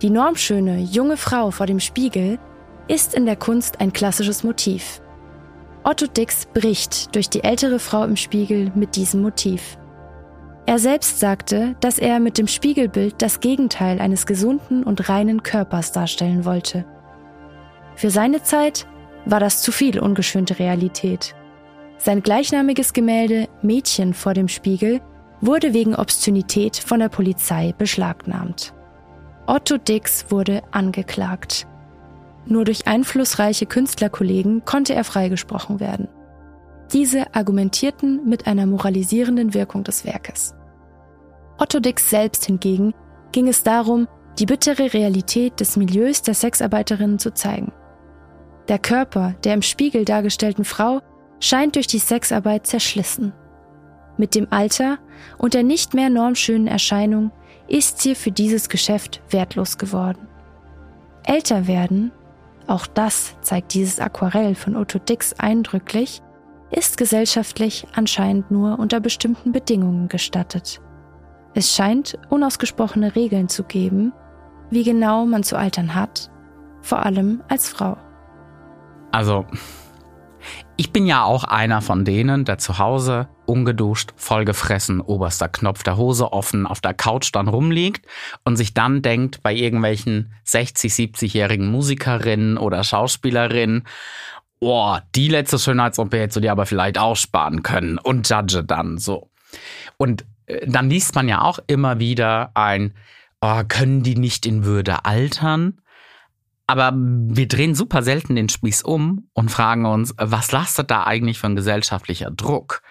Die 0.02 0.10
normschöne 0.10 0.80
junge 0.80 1.18
Frau 1.18 1.52
vor 1.52 1.66
dem 1.66 1.82
Spiegel 1.82 2.40
ist 2.88 3.14
in 3.14 3.26
der 3.26 3.36
Kunst 3.36 3.82
ein 3.82 3.92
klassisches 3.92 4.46
Motiv. 4.46 5.02
Otto 5.84 6.08
Dix 6.08 6.46
bricht 6.54 7.16
durch 7.16 7.30
die 7.30 7.44
ältere 7.44 7.80
Frau 7.80 8.04
im 8.04 8.16
Spiegel 8.16 8.72
mit 8.76 8.96
diesem 8.96 9.22
Motiv. 9.22 9.78
Er 10.66 10.78
selbst 10.78 11.20
sagte, 11.20 11.76
dass 11.80 11.98
er 11.98 12.20
mit 12.20 12.38
dem 12.38 12.48
Spiegelbild 12.48 13.16
das 13.22 13.40
Gegenteil 13.40 14.00
eines 14.00 14.26
gesunden 14.26 14.84
und 14.84 15.10
reinen 15.10 15.42
Körpers 15.42 15.92
darstellen 15.92 16.46
wollte. 16.46 16.86
Für 17.96 18.12
seine 18.12 18.44
Zeit 18.44 18.86
war 19.26 19.40
das 19.40 19.62
zu 19.62 19.72
viel 19.72 20.00
ungeschönte 20.00 20.60
Realität. 20.60 21.34
Sein 21.98 22.22
gleichnamiges 22.22 22.94
Gemälde 22.94 23.48
Mädchen 23.62 24.14
vor 24.14 24.34
dem 24.34 24.48
Spiegel 24.48 25.02
wurde 25.42 25.74
wegen 25.74 25.96
Obszönität 25.96 26.78
von 26.78 27.00
der 27.00 27.10
Polizei 27.10 27.74
beschlagnahmt. 27.78 28.74
Otto 29.48 29.78
Dix 29.78 30.26
wurde 30.30 30.62
angeklagt. 30.72 31.66
Nur 32.50 32.66
durch 32.66 32.88
einflussreiche 32.88 33.68
Künstlerkollegen 33.68 34.66
konnte 34.66 34.96
er 34.96 35.04
freigesprochen 35.04 35.80
werden. 35.80 36.08
Diese 36.92 37.36
argumentierten 37.36 38.28
mit 38.28 38.48
einer 38.48 38.66
moralisierenden 38.66 39.54
Wirkung 39.54 39.84
des 39.84 40.04
Werkes. 40.04 40.56
Otto 41.60 41.80
Dix 41.80 42.10
selbst 42.10 42.46
hingegen 42.46 42.94
ging 43.32 43.48
es 43.48 43.62
darum, 43.62 44.08
die 44.40 44.48
bittere 44.48 44.94
Realität 44.94 45.60
des 45.60 45.78
Milieus 45.78 46.24
der 46.24 46.34
Sexarbeiterinnen 46.34 47.20
zu 47.20 47.34
zeigen. 47.34 47.72
Der 48.68 48.80
Körper 48.80 49.36
der 49.44 49.54
im 49.54 49.62
Spiegel 49.62 50.04
dargestellten 50.04 50.66
Frau 50.66 51.02
scheint 51.40 51.76
durch 51.76 51.88
die 51.88 52.00
Sexarbeit 52.00 52.66
zerschlissen. 52.66 53.34
Mit 54.18 54.34
dem 54.34 54.48
Alter 54.50 54.98
und 55.38 55.54
der 55.54 55.64
nicht 55.64 55.94
mehr 55.94 56.10
normschönen 56.10 56.68
Erscheinung 56.68 57.32
ist 57.68 58.02
sie 58.02 58.16
für 58.16 58.32
dieses 58.32 58.70
Geschäft 58.70 59.22
wertlos 59.30 59.78
geworden. 59.78 60.28
Älter 61.24 61.68
werden, 61.68 62.12
auch 62.70 62.88
das 62.88 63.36
zeigt 63.42 63.74
dieses 63.74 64.00
Aquarell 64.00 64.56
von 64.56 64.76
Otto 64.76 65.00
Dix 65.00 65.34
eindrücklich, 65.34 66.22
ist 66.72 66.98
gesellschaftlich 66.98 67.88
anscheinend 67.96 68.52
nur 68.52 68.78
unter 68.78 69.00
bestimmten 69.00 69.52
Bedingungen 69.52 70.08
gestattet. 70.08 70.82
Es 71.56 71.74
scheint 71.74 72.18
unausgesprochene 72.30 73.16
Regeln 73.16 73.50
zu 73.50 73.64
geben, 73.64 74.14
wie 74.70 74.84
genau 74.84 75.26
man 75.26 75.44
zu 75.44 75.58
altern 75.58 75.96
hat, 75.96 76.30
vor 76.82 77.04
allem 77.06 77.42
als 77.50 77.70
Frau. 77.70 77.98
Also, 79.12 79.46
ich 80.78 80.92
bin 80.92 81.06
ja 81.06 81.24
auch 81.24 81.44
einer 81.44 81.82
von 81.82 82.06
denen, 82.06 82.46
der 82.46 82.58
zu 82.58 82.78
Hause 82.78 83.28
ungeduscht, 83.46 84.12
vollgefressen, 84.16 85.02
oberster 85.02 85.50
Knopf 85.50 85.84
der 85.84 85.98
Hose 85.98 86.32
offen 86.32 86.68
auf 86.68 86.82
der 86.82 86.94
Couch 86.94 87.30
dann 87.34 87.48
rumliegt 87.48 88.06
und 88.46 88.56
sich 88.56 88.74
dann 88.74 89.02
denkt 89.02 89.42
bei 89.44 89.54
irgendwelchen 89.54 90.34
60, 90.44 90.94
70-jährigen 90.94 91.70
Musikerinnen 91.70 92.58
oder 92.58 92.84
Schauspielerinnen, 92.84 93.86
oh, 94.60 94.98
die 95.16 95.30
letzte 95.30 95.60
Schönheits-OP 95.60 96.14
hättest 96.14 96.38
du 96.38 96.42
dir 96.42 96.52
aber 96.52 96.66
vielleicht 96.66 96.98
auch 96.98 97.16
sparen 97.16 97.64
können 97.64 97.98
und 97.98 98.30
judge 98.30 98.64
dann 98.64 98.98
so. 98.98 99.30
Und 99.98 100.26
äh, 100.46 100.68
dann 100.68 100.90
liest 100.90 101.16
man 101.16 101.28
ja 101.28 101.42
auch 101.42 101.60
immer 101.68 102.00
wieder 102.00 102.52
ein, 102.54 102.94
oh, 103.42 103.62
können 103.68 104.04
die 104.04 104.16
nicht 104.16 104.46
in 104.46 104.66
Würde 104.66 105.06
altern? 105.06 105.82
Aber 106.70 106.94
wir 106.96 107.48
drehen 107.48 107.74
super 107.74 108.04
selten 108.04 108.36
den 108.36 108.48
Spieß 108.48 108.84
um 108.84 109.28
und 109.34 109.50
fragen 109.50 109.88
uns, 109.88 110.14
was 110.18 110.52
lastet 110.52 110.92
da 110.92 111.04
eigentlich 111.04 111.40
für 111.40 111.48
ein 111.48 111.56
gesellschaftlicher 111.56 112.30
Druck? 112.30 112.84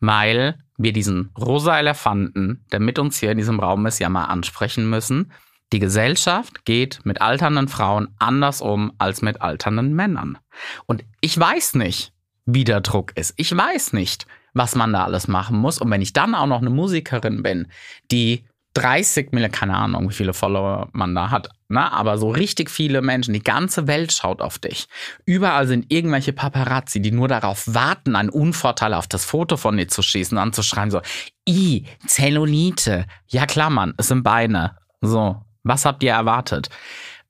Weil 0.00 0.58
wir 0.78 0.94
diesen 0.94 1.32
rosa 1.38 1.78
Elefanten, 1.78 2.64
der 2.72 2.80
mit 2.80 2.98
uns 2.98 3.20
hier 3.20 3.32
in 3.32 3.36
diesem 3.36 3.60
Raum 3.60 3.84
ist, 3.84 3.98
ja 3.98 4.08
mal 4.08 4.24
ansprechen 4.24 4.88
müssen. 4.88 5.32
Die 5.74 5.80
Gesellschaft 5.80 6.64
geht 6.64 7.00
mit 7.04 7.20
alternden 7.20 7.68
Frauen 7.68 8.08
anders 8.18 8.62
um 8.62 8.92
als 8.96 9.20
mit 9.20 9.42
alternden 9.42 9.92
Männern. 9.92 10.38
Und 10.86 11.04
ich 11.20 11.38
weiß 11.38 11.74
nicht, 11.74 12.14
wie 12.46 12.64
der 12.64 12.80
Druck 12.80 13.14
ist. 13.18 13.34
Ich 13.36 13.54
weiß 13.54 13.92
nicht, 13.92 14.26
was 14.54 14.74
man 14.76 14.94
da 14.94 15.04
alles 15.04 15.28
machen 15.28 15.58
muss. 15.58 15.78
Und 15.78 15.90
wenn 15.90 16.00
ich 16.00 16.14
dann 16.14 16.34
auch 16.34 16.46
noch 16.46 16.62
eine 16.62 16.70
Musikerin 16.70 17.42
bin, 17.42 17.66
die 18.10 18.46
30 18.76 19.32
Millionen, 19.32 19.52
keine 19.52 19.74
Ahnung, 19.74 20.10
wie 20.10 20.14
viele 20.14 20.34
Follower 20.34 20.88
man 20.92 21.14
da 21.14 21.30
hat, 21.30 21.48
ne? 21.68 21.90
aber 21.90 22.18
so 22.18 22.28
richtig 22.28 22.70
viele 22.70 23.00
Menschen, 23.00 23.32
die 23.32 23.42
ganze 23.42 23.86
Welt 23.86 24.12
schaut 24.12 24.42
auf 24.42 24.58
dich. 24.58 24.86
Überall 25.24 25.66
sind 25.66 25.86
irgendwelche 25.88 26.34
Paparazzi, 26.34 27.00
die 27.00 27.10
nur 27.10 27.26
darauf 27.26 27.64
warten, 27.66 28.16
einen 28.16 28.28
Unvorteil 28.28 28.92
auf 28.92 29.06
das 29.06 29.24
Foto 29.24 29.56
von 29.56 29.78
dir 29.78 29.88
zu 29.88 30.02
schießen, 30.02 30.36
anzuschreiben, 30.36 30.90
so, 30.90 31.00
i, 31.48 31.86
Zellulite. 32.06 33.06
Ja 33.28 33.46
klar, 33.46 33.70
Mann, 33.70 33.94
es 33.96 34.08
sind 34.08 34.22
Beine. 34.22 34.76
So, 35.00 35.42
was 35.62 35.86
habt 35.86 36.02
ihr 36.02 36.12
erwartet? 36.12 36.68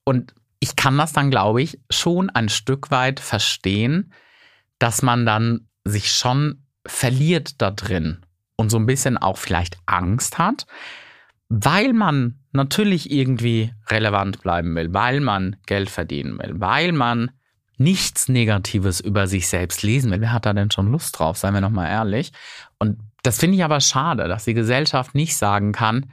Und 0.05 0.35
ich 0.59 0.75
kann 0.75 0.99
das 0.99 1.13
dann, 1.13 1.31
glaube 1.31 1.63
ich, 1.63 1.79
schon 1.91 2.29
ein 2.31 2.49
Stück 2.49 2.91
weit 2.91 3.21
verstehen, 3.21 4.13
dass 4.81 5.03
man 5.03 5.25
dann 5.25 5.69
sich 5.85 6.11
schon 6.11 6.65
verliert 6.85 7.63
da 7.63 7.71
drin 7.71 8.25
und 8.57 8.71
so 8.71 8.79
ein 8.79 8.87
bisschen 8.87 9.17
auch 9.17 9.39
vielleicht 9.39 9.79
Angst 9.87 10.39
hat, 10.39 10.67
weil 11.49 11.93
man 11.93 12.41
natürlich 12.53 13.11
irgendwie 13.11 13.73
relevant 13.89 14.43
bleiben 14.43 14.75
will, 14.75 14.93
weil 14.93 15.21
man 15.21 15.57
Geld 15.67 15.91
verdienen 15.91 16.39
will, 16.39 16.55
weil 16.61 16.93
man 16.93 17.31
nichts 17.79 18.29
Negatives 18.29 19.01
über 19.01 19.27
sich 19.27 19.49
selbst 19.49 19.83
lesen 19.83 20.11
will. 20.11 20.21
Wer 20.21 20.33
hat 20.33 20.47
da 20.47 20.53
denn 20.53 20.71
schon 20.71 20.91
Lust 20.91 21.19
drauf? 21.19 21.37
Seien 21.37 21.55
wir 21.55 21.61
nochmal 21.61 21.91
ehrlich. 21.91 22.33
Und 22.79 22.99
das 23.23 23.39
finde 23.39 23.57
ich 23.57 23.65
aber 23.65 23.81
schade, 23.81 24.29
dass 24.29 24.45
die 24.45 24.55
Gesellschaft 24.55 25.15
nicht 25.15 25.37
sagen 25.37 25.73
kann, 25.73 26.07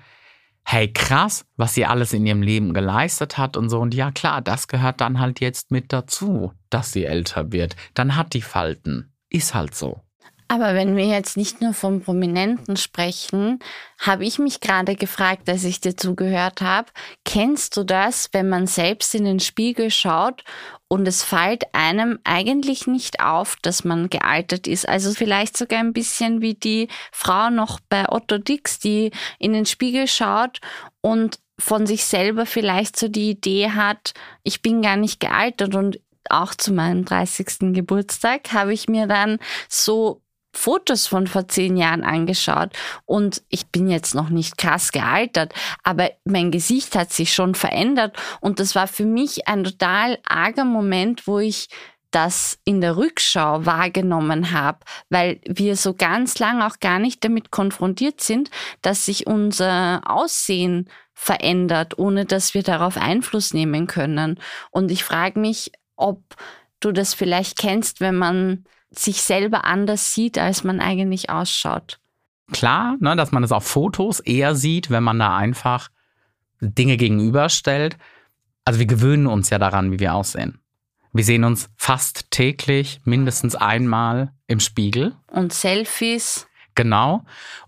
hey 0.66 0.92
krass, 0.92 1.46
was 1.58 1.74
sie 1.74 1.86
alles 1.86 2.14
in 2.14 2.26
ihrem 2.26 2.42
Leben 2.42 2.74
geleistet 2.74 3.38
hat 3.38 3.58
und 3.58 3.70
so. 3.70 3.80
Und 3.80 3.94
ja 3.94 4.12
klar, 4.12 4.42
das 4.42 4.68
gehört 4.68 5.02
dann 5.02 5.20
halt 5.20 5.40
jetzt 5.40 5.72
mit 5.72 5.94
dazu, 5.94 6.54
dass 6.70 6.92
sie 6.92 7.06
älter 7.06 7.52
wird. 7.52 7.76
Dann 7.94 8.16
hat 8.16 8.34
die 8.34 8.42
Falten. 8.42 9.14
Ist 9.30 9.54
halt 9.54 9.76
so. 9.76 10.02
Aber 10.48 10.76
wenn 10.76 10.96
wir 10.96 11.06
jetzt 11.06 11.38
nicht 11.38 11.62
nur 11.62 11.74
vom 11.74 12.02
Prominenten 12.02 12.78
sprechen, 12.78 13.60
habe 14.00 14.26
ich 14.26 14.40
mich 14.40 14.60
gerade 14.60 14.96
gefragt, 14.96 15.50
als 15.50 15.64
ich 15.64 15.82
dir 15.82 15.96
zugehört 15.96 16.62
habe, 16.62 16.92
kennst 17.26 17.78
du 17.78 17.84
das, 17.84 18.30
wenn 18.34 18.50
man 18.50 18.68
selbst 18.68 19.16
in 19.16 19.26
den 19.26 19.40
Spiegel 19.40 19.90
schaut 19.90 20.44
und 20.88 21.08
es 21.08 21.24
fällt 21.24 21.64
einem 21.74 22.20
eigentlich 22.24 22.88
nicht 22.88 23.22
auf, 23.22 23.56
dass 23.62 23.84
man 23.84 24.10
gealtert 24.10 24.68
ist? 24.68 24.88
Also 24.88 25.14
vielleicht 25.14 25.58
sogar 25.58 25.80
ein 25.80 25.94
bisschen 25.94 26.42
wie 26.42 26.56
die 26.56 26.88
Frau 27.12 27.50
noch 27.50 27.80
bei 27.90 28.08
Otto 28.10 28.38
Dix, 28.38 28.80
die 28.80 29.12
in 29.40 29.54
den 29.54 29.66
Spiegel 29.66 30.08
schaut 30.08 30.60
und 31.02 31.40
von 31.60 31.86
sich 31.86 32.06
selber 32.06 32.46
vielleicht 32.46 32.98
so 32.98 33.08
die 33.08 33.30
Idee 33.30 33.72
hat, 33.72 34.14
ich 34.44 34.62
bin 34.62 34.82
gar 34.82 34.98
nicht 34.98 35.20
gealtert 35.20 35.76
und 35.76 36.00
auch 36.30 36.56
zu 36.56 36.74
meinem 36.74 37.06
30. 37.06 37.74
Geburtstag 37.74 38.54
habe 38.54 38.74
ich 38.74 38.88
mir 38.88 39.08
dann 39.08 39.40
so 39.68 40.23
Fotos 40.54 41.08
von 41.08 41.28
vor 41.28 41.48
zehn 41.48 41.78
Jahren 41.78 42.04
angeschaut 42.04 42.70
und 43.06 43.42
ich 43.50 43.68
bin 43.68 43.90
jetzt 43.90 44.16
noch 44.16 44.30
nicht 44.30 44.58
krass 44.58 44.92
gealtert, 44.92 45.54
aber 45.84 46.12
mein 46.26 46.52
Gesicht 46.52 46.96
hat 46.96 47.12
sich 47.12 47.34
schon 47.34 47.56
verändert 47.56 48.16
und 48.40 48.60
das 48.60 48.76
war 48.76 48.88
für 48.88 49.06
mich 49.06 49.48
ein 49.48 49.64
total 49.64 50.20
arger 50.26 50.66
Moment, 50.66 51.28
wo 51.28 51.40
ich 51.40 51.70
das 52.14 52.60
in 52.64 52.80
der 52.80 52.96
Rückschau 52.96 53.66
wahrgenommen 53.66 54.52
habe, 54.52 54.80
weil 55.10 55.42
wir 55.46 55.76
so 55.76 55.94
ganz 55.96 56.38
lang 56.38 56.62
auch 56.62 56.80
gar 56.80 57.00
nicht 57.00 57.24
damit 57.24 57.50
konfrontiert 57.50 58.22
sind, 58.22 58.52
dass 58.82 59.06
sich 59.06 59.26
unser 59.26 60.02
Aussehen 60.06 60.90
verändert, 61.14 61.98
ohne 61.98 62.26
dass 62.26 62.54
wir 62.54 62.64
darauf 62.64 62.98
Einfluss 62.98 63.54
nehmen 63.54 63.88
können. 63.88 64.40
Und 64.70 64.92
ich 64.92 65.04
frage 65.04 65.40
mich, 65.40 65.72
ob 65.96 66.22
du 66.80 66.92
das 66.92 67.14
vielleicht 67.14 67.58
kennst, 67.58 68.00
wenn 68.00 68.16
man 68.16 68.66
sich 68.96 69.22
selber 69.22 69.66
anders 69.66 70.14
sieht, 70.14 70.38
als 70.38 70.64
man 70.64 70.80
eigentlich 70.80 71.30
ausschaut. 71.30 72.00
Klar, 72.52 72.98
ne, 73.00 73.16
dass 73.16 73.32
man 73.32 73.44
es 73.44 73.52
auf 73.52 73.66
Fotos 73.66 74.20
eher 74.20 74.56
sieht, 74.56 74.90
wenn 74.90 75.04
man 75.04 75.20
da 75.20 75.36
einfach 75.36 75.90
Dinge 76.62 76.98
gegenüberstellt. 76.98 77.98
Also 78.66 78.80
wir 78.80 78.86
gewöhnen 78.86 79.28
uns 79.28 79.50
ja 79.50 79.60
daran, 79.60 79.92
wie 79.92 80.00
wir 80.00 80.14
aussehen. 80.14 80.60
Wir 81.14 81.24
sehen 81.24 81.44
uns 81.44 81.70
fast 81.78 82.32
täglich, 82.32 83.02
mindestens 83.06 83.56
einmal 83.56 84.34
im 84.48 84.60
Spiegel. 84.60 85.16
Und 85.28 85.54
Selfies. 85.54 86.48
Genau. 86.76 87.24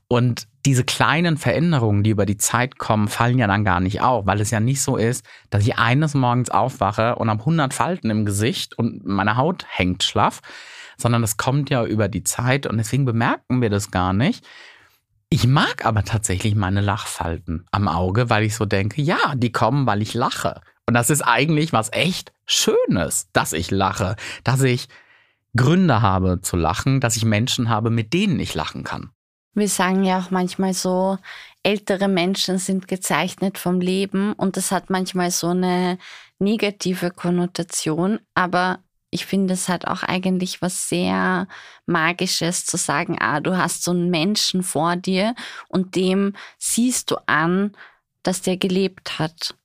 Und 0.07 0.47
diese 0.65 0.83
kleinen 0.83 1.37
Veränderungen, 1.37 2.03
die 2.03 2.09
über 2.09 2.25
die 2.25 2.37
Zeit 2.37 2.79
kommen, 2.79 3.07
fallen 3.07 3.37
ja 3.37 3.45
dann 3.45 3.63
gar 3.63 3.79
nicht 3.79 4.01
auf, 4.01 4.25
weil 4.25 4.41
es 4.41 4.49
ja 4.49 4.59
nicht 4.59 4.81
so 4.81 4.97
ist, 4.97 5.23
dass 5.51 5.65
ich 5.65 5.77
eines 5.77 6.15
Morgens 6.15 6.49
aufwache 6.49 7.15
und 7.17 7.29
habe 7.29 7.41
100 7.41 7.73
Falten 7.73 8.09
im 8.09 8.25
Gesicht 8.25 8.77
und 8.77 9.05
meine 9.05 9.37
Haut 9.37 9.65
hängt 9.69 10.03
schlaff, 10.03 10.41
sondern 10.97 11.21
das 11.21 11.37
kommt 11.37 11.69
ja 11.69 11.85
über 11.85 12.07
die 12.07 12.23
Zeit 12.23 12.65
und 12.65 12.77
deswegen 12.77 13.05
bemerken 13.05 13.61
wir 13.61 13.69
das 13.69 13.91
gar 13.91 14.13
nicht. 14.13 14.45
Ich 15.29 15.47
mag 15.47 15.85
aber 15.85 16.03
tatsächlich 16.03 16.55
meine 16.55 16.81
Lachfalten 16.81 17.65
am 17.71 17.87
Auge, 17.87 18.29
weil 18.29 18.43
ich 18.43 18.55
so 18.55 18.65
denke, 18.65 19.01
ja, 19.01 19.33
die 19.35 19.51
kommen, 19.51 19.85
weil 19.87 20.01
ich 20.01 20.13
lache. 20.13 20.61
Und 20.87 20.93
das 20.93 21.09
ist 21.09 21.21
eigentlich 21.21 21.73
was 21.73 21.91
echt 21.91 22.31
Schönes, 22.45 23.29
dass 23.33 23.53
ich 23.53 23.71
lache, 23.71 24.15
dass 24.43 24.61
ich 24.61 24.87
Gründe 25.55 26.01
habe 26.01 26.41
zu 26.41 26.57
lachen, 26.57 26.99
dass 26.99 27.15
ich 27.15 27.25
Menschen 27.25 27.69
habe, 27.69 27.89
mit 27.89 28.13
denen 28.13 28.39
ich 28.39 28.53
lachen 28.53 28.83
kann. 28.83 29.09
Wir 29.53 29.69
sagen 29.69 30.03
ja 30.03 30.19
auch 30.19 30.31
manchmal 30.31 30.73
so, 30.73 31.17
ältere 31.63 32.07
Menschen 32.07 32.59
sind 32.59 32.87
gezeichnet 32.87 33.57
vom 33.57 33.79
Leben 33.79 34.33
und 34.33 34.57
das 34.57 34.71
hat 34.71 34.89
manchmal 34.89 35.31
so 35.31 35.47
eine 35.47 35.97
negative 36.39 37.09
Konnotation, 37.09 38.19
aber 38.35 38.79
ich 39.15 39.25
finde, 39.25 39.53
es 39.53 39.69
hat 39.69 39.87
auch 39.87 40.03
eigentlich 40.03 40.61
was 40.61 40.89
sehr 40.89 41.47
Magisches 41.85 42.65
zu 42.65 42.75
sagen, 42.75 43.15
ah, 43.19 43.39
du 43.39 43.57
hast 43.57 43.83
so 43.83 43.91
einen 43.91 44.09
Menschen 44.09 44.61
vor 44.61 44.97
dir 44.97 45.35
und 45.69 45.95
dem 45.95 46.33
siehst 46.59 47.11
du 47.11 47.15
an, 47.25 47.71
dass 48.23 48.41
der 48.41 48.57
gelebt 48.57 49.17
hat. 49.17 49.55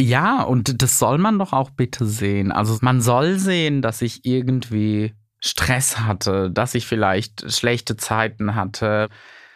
Ja, 0.00 0.42
und 0.42 0.82
das 0.82 1.00
soll 1.00 1.18
man 1.18 1.38
doch 1.38 1.52
auch 1.52 1.70
bitte 1.70 2.06
sehen. 2.06 2.52
Also 2.52 2.78
man 2.80 3.00
soll 3.00 3.40
sehen, 3.40 3.82
dass 3.82 4.02
ich 4.02 4.24
irgendwie 4.24 5.14
Stress 5.40 5.98
hatte, 5.98 6.48
dass 6.50 6.76
ich 6.76 6.86
vielleicht 6.86 7.52
schlechte 7.52 7.96
Zeiten 7.96 8.54
hatte. 8.54 9.08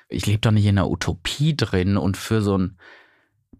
Ich 0.08 0.26
lebe 0.26 0.40
doch 0.40 0.50
nicht 0.50 0.66
in 0.66 0.76
einer 0.76 0.90
Utopie 0.90 1.56
drin 1.56 1.96
und 1.96 2.16
für 2.16 2.42
so 2.42 2.58
ein 2.58 2.78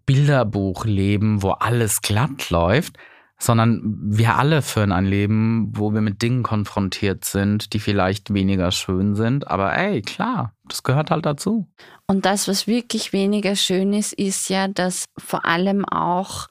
Bilderbuch 0.05 0.85
leben, 0.85 1.43
wo 1.43 1.51
alles 1.51 2.03
glatt 2.03 2.51
läuft 2.51 2.99
sondern 3.39 3.83
wir 3.85 4.37
alle 4.37 4.63
führen 4.63 4.93
ein 4.93 5.05
Leben, 5.05 5.71
wo 5.75 5.93
wir 5.93 6.01
mit 6.01 6.23
Dingen 6.23 6.43
konfrontiert 6.43 7.25
sind, 7.25 7.75
die 7.75 7.81
vielleicht 7.81 8.33
weniger 8.33 8.71
schön 8.73 9.15
sind. 9.15 9.49
Aber 9.49 9.77
ey, 9.77 10.01
klar, 10.03 10.53
das 10.65 10.83
gehört 10.83 11.11
halt 11.11 11.27
dazu. 11.27 11.67
Und 12.07 12.25
das, 12.25 12.49
was 12.49 12.67
wirklich 12.67 13.13
weniger 13.13 13.57
schön 13.57 13.93
ist, 13.93 14.13
ist 14.15 14.49
ja, 14.49 14.69
dass 14.69 15.05
vor 15.19 15.45
allem 15.45 15.85
auch 15.85 16.47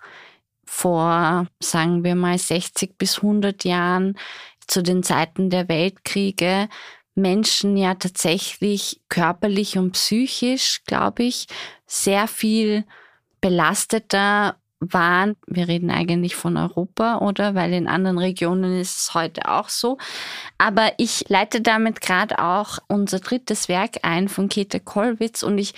vor, 0.65 1.47
sagen 1.61 2.03
wir 2.03 2.15
mal, 2.15 2.37
60 2.37 2.97
bis 2.97 3.17
100 3.17 3.63
Jahren 3.63 4.17
zu 4.67 4.83
den 4.83 5.03
Zeiten 5.03 5.49
der 5.49 5.67
Weltkriege 5.69 6.67
Menschen 7.15 7.77
ja 7.77 7.95
tatsächlich 7.95 9.01
körperlich 9.07 9.77
und 9.77 9.93
psychisch, 9.93 10.81
glaube 10.85 11.23
ich, 11.23 11.47
sehr 11.87 12.27
viel 12.27 12.83
belasteter 13.39 14.57
waren. 14.93 15.35
Wir 15.47 15.67
reden 15.67 15.89
eigentlich 15.89 16.35
von 16.35 16.57
Europa, 16.57 17.17
oder? 17.19 17.55
Weil 17.55 17.73
in 17.73 17.87
anderen 17.87 18.17
Regionen 18.17 18.79
ist 18.79 18.97
es 18.97 19.13
heute 19.13 19.49
auch 19.49 19.69
so. 19.69 19.97
Aber 20.57 20.93
ich 20.97 21.25
leite 21.29 21.61
damit 21.61 22.01
gerade 22.01 22.39
auch 22.39 22.79
unser 22.87 23.19
drittes 23.19 23.69
Werk 23.69 23.99
ein 24.03 24.27
von 24.27 24.49
Käthe 24.49 24.79
Kollwitz 24.79 25.43
und 25.43 25.57
ich 25.57 25.73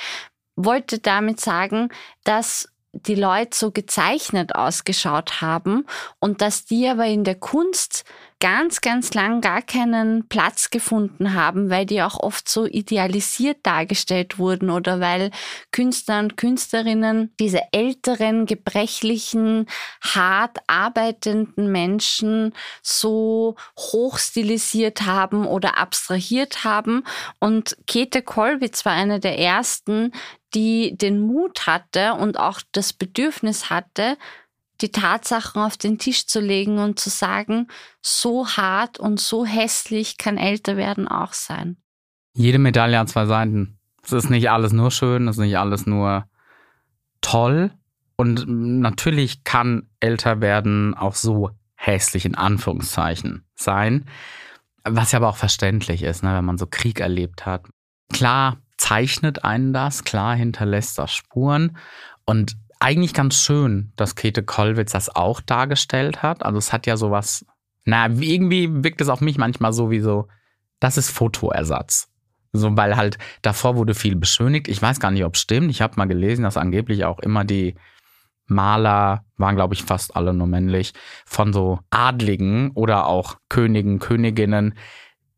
wollte 0.56 1.00
damit 1.00 1.40
sagen, 1.40 1.90
dass 2.24 2.70
die 2.94 3.16
Leute 3.16 3.56
so 3.56 3.72
gezeichnet 3.72 4.56
ausgeschaut 4.56 5.42
haben 5.42 5.86
und 6.20 6.42
dass 6.42 6.66
die 6.66 6.88
aber 6.88 7.06
in 7.06 7.24
der 7.24 7.36
Kunst 7.36 8.06
ganz, 8.40 8.82
ganz 8.82 9.14
lang 9.14 9.42
gar 9.42 9.62
keinen 9.64 10.28
Platz 10.28 10.70
gefunden 10.70 11.34
haben, 11.34 11.70
weil 11.70 11.86
die 11.86 12.02
auch 12.04 12.20
oft 12.20 12.48
so 12.48 12.66
idealisiert 12.66 13.58
dargestellt 13.64 14.38
wurden 14.38 14.70
oder 14.70 15.00
weil 15.00 15.32
Künstler 15.72 16.20
und 16.20 16.38
Künstlerinnen 16.38 17.34
diese 17.40 17.62
älteren, 17.72 18.46
gebrechlichen, 18.46 19.66
hart 20.02 20.60
arbeitenden 20.68 21.72
Menschen 21.72 22.54
so 22.84 23.56
hochstilisiert 23.78 25.02
haben 25.02 25.48
oder 25.48 25.78
abstrahiert 25.80 26.64
haben. 26.64 27.04
Und 27.40 27.76
Käthe 27.88 28.22
Kollwitz 28.22 28.86
war 28.86 28.94
eine 28.94 29.20
der 29.20 29.40
ersten, 29.40 30.12
die 30.54 30.96
den 30.96 31.20
Mut 31.20 31.66
hatte 31.68 32.14
und 32.14 32.40
auch 32.40 32.62
das 32.72 32.94
Bedürfnis 32.94 33.70
hatte, 33.70 34.18
die 34.82 34.92
Tatsachen 34.92 35.62
auf 35.62 35.78
den 35.78 35.98
Tisch 35.98 36.28
zu 36.28 36.40
legen 36.40 36.80
und 36.80 37.00
zu 37.00 37.10
sagen, 37.10 37.68
so 38.02 38.48
hart 38.48 39.00
und 39.00 39.20
so 39.20 39.46
hässlich 39.46 40.18
kann 40.18 40.38
älter 40.38 40.78
werden 40.78 41.08
auch 41.08 41.34
sein. 41.34 41.78
Jede 42.34 42.60
Medaille 42.60 43.00
hat 43.00 43.10
zwei 43.10 43.26
Seiten. 43.26 43.80
Es 44.04 44.12
ist 44.12 44.30
nicht 44.30 44.50
alles 44.50 44.72
nur 44.72 44.92
schön, 44.92 45.28
es 45.28 45.38
ist 45.38 45.44
nicht 45.44 45.58
alles 45.58 45.86
nur 45.86 46.28
toll. 47.22 47.72
Und 48.16 48.46
natürlich 48.48 49.44
kann 49.44 49.90
älter 50.00 50.42
werden 50.42 50.94
auch 50.94 51.16
so 51.16 51.52
hässlich 51.76 52.26
in 52.26 52.36
Anführungszeichen 52.36 53.46
sein. 53.56 54.06
Was 54.84 55.12
ja 55.12 55.20
aber 55.20 55.30
auch 55.30 55.38
verständlich 55.38 56.04
ist, 56.04 56.24
ne, 56.24 56.34
wenn 56.34 56.46
man 56.46 56.58
so 56.58 56.68
Krieg 56.70 57.00
erlebt 57.00 57.46
hat. 57.46 57.66
Klar 58.12 58.58
zeichnet 58.78 59.44
einen 59.44 59.74
das, 59.74 60.04
klar 60.04 60.36
hinterlässt 60.36 60.98
das 60.98 61.14
Spuren. 61.14 61.78
Und 62.26 62.58
eigentlich 62.80 63.14
ganz 63.14 63.36
schön, 63.36 63.92
dass 63.96 64.16
Käthe 64.16 64.44
Kollwitz 64.44 64.92
das 64.92 65.16
auch 65.16 65.42
dargestellt 65.42 66.24
hat. 66.24 66.44
Also 66.44 66.58
es 66.58 66.74
hat 66.74 66.86
ja 66.88 66.98
sowas, 66.98 67.46
na, 67.86 68.08
irgendwie 68.08 68.84
wirkt 68.84 69.02
es 69.02 69.10
auf 69.10 69.22
mich 69.22 69.38
manchmal 69.38 69.74
so 69.74 69.92
wie 69.92 70.00
so, 70.00 70.28
das 70.80 70.98
ist 70.98 71.10
Fotoersatz. 71.10 72.10
So, 72.54 72.76
weil 72.78 72.96
halt 72.96 73.18
davor 73.42 73.76
wurde 73.76 73.94
viel 73.94 74.16
beschönigt. 74.16 74.68
Ich 74.68 74.82
weiß 74.82 75.00
gar 75.00 75.12
nicht, 75.12 75.26
ob 75.26 75.36
es 75.36 75.42
stimmt. 75.42 75.70
Ich 75.70 75.82
habe 75.82 75.96
mal 75.98 76.06
gelesen, 76.06 76.44
dass 76.44 76.58
angeblich 76.58 77.06
auch 77.06 77.20
immer 77.20 77.44
die 77.44 77.76
Maler, 78.46 79.26
waren 79.36 79.56
glaube 79.56 79.74
ich 79.74 79.84
fast 79.84 80.16
alle 80.16 80.34
nur 80.34 80.48
männlich, 80.48 80.94
von 81.26 81.52
so 81.52 81.80
Adligen 81.90 82.72
oder 82.72 83.08
auch 83.08 83.36
Königen, 83.50 84.00
Königinnen 84.00 84.76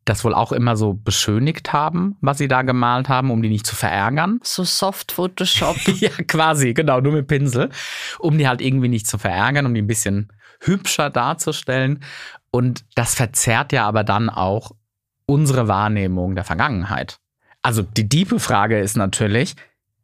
das 0.04 0.24
wohl 0.24 0.34
auch 0.34 0.52
immer 0.52 0.76
so 0.76 0.94
beschönigt 0.94 1.72
haben, 1.72 2.16
was 2.20 2.38
sie 2.38 2.48
da 2.48 2.62
gemalt 2.62 3.08
haben, 3.08 3.30
um 3.30 3.42
die 3.42 3.48
nicht 3.48 3.66
zu 3.66 3.76
verärgern. 3.76 4.40
So 4.42 4.64
Soft 4.64 5.12
Photoshop. 5.12 5.76
ja, 6.00 6.10
quasi, 6.26 6.74
genau, 6.74 7.00
nur 7.00 7.12
mit 7.12 7.26
Pinsel, 7.26 7.70
um 8.18 8.38
die 8.38 8.48
halt 8.48 8.60
irgendwie 8.60 8.88
nicht 8.88 9.06
zu 9.06 9.18
verärgern, 9.18 9.66
um 9.66 9.74
die 9.74 9.82
ein 9.82 9.86
bisschen 9.86 10.32
hübscher 10.60 11.10
darzustellen. 11.10 12.02
Und 12.50 12.84
das 12.94 13.14
verzerrt 13.14 13.72
ja 13.72 13.86
aber 13.86 14.04
dann 14.04 14.30
auch 14.30 14.72
unsere 15.26 15.68
Wahrnehmung 15.68 16.34
der 16.34 16.44
Vergangenheit. 16.44 17.18
Also 17.62 17.82
die 17.82 18.08
diepe 18.08 18.40
Frage 18.40 18.80
ist 18.80 18.96
natürlich, 18.96 19.54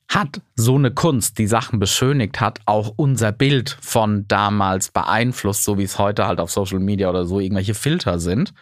hat 0.08 0.40
so 0.54 0.76
eine 0.76 0.92
Kunst, 0.92 1.38
die 1.38 1.48
Sachen 1.48 1.80
beschönigt 1.80 2.40
hat, 2.40 2.60
auch 2.64 2.92
unser 2.96 3.32
Bild 3.32 3.76
von 3.80 4.28
damals 4.28 4.90
beeinflusst, 4.90 5.64
so 5.64 5.78
wie 5.78 5.82
es 5.82 5.98
heute 5.98 6.26
halt 6.26 6.38
auf 6.38 6.50
Social 6.52 6.78
Media 6.78 7.10
oder 7.10 7.24
so 7.24 7.40
irgendwelche 7.40 7.74
Filter 7.74 8.20
sind? 8.20 8.54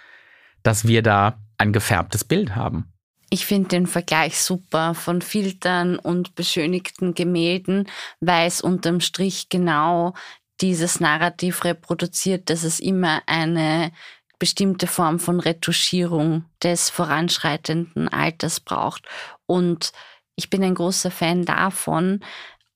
Dass 0.64 0.88
wir 0.88 1.02
da 1.02 1.38
ein 1.56 1.72
gefärbtes 1.72 2.24
Bild 2.24 2.56
haben. 2.56 2.92
Ich 3.30 3.46
finde 3.46 3.68
den 3.68 3.86
Vergleich 3.86 4.40
super 4.40 4.94
von 4.94 5.22
Filtern 5.22 5.98
und 5.98 6.34
beschönigten 6.34 7.14
Gemälden, 7.14 7.88
weil 8.20 8.46
es 8.46 8.60
unterm 8.60 9.00
Strich 9.00 9.48
genau 9.48 10.14
dieses 10.60 11.00
Narrativ 11.00 11.64
reproduziert, 11.64 12.50
dass 12.50 12.62
es 12.62 12.80
immer 12.80 13.22
eine 13.26 13.92
bestimmte 14.38 14.86
Form 14.86 15.18
von 15.18 15.40
Retuschierung 15.40 16.44
des 16.62 16.90
voranschreitenden 16.90 18.08
Alters 18.08 18.60
braucht. 18.60 19.06
Und 19.46 19.92
ich 20.36 20.50
bin 20.50 20.62
ein 20.62 20.74
großer 20.74 21.10
Fan 21.10 21.44
davon, 21.44 22.20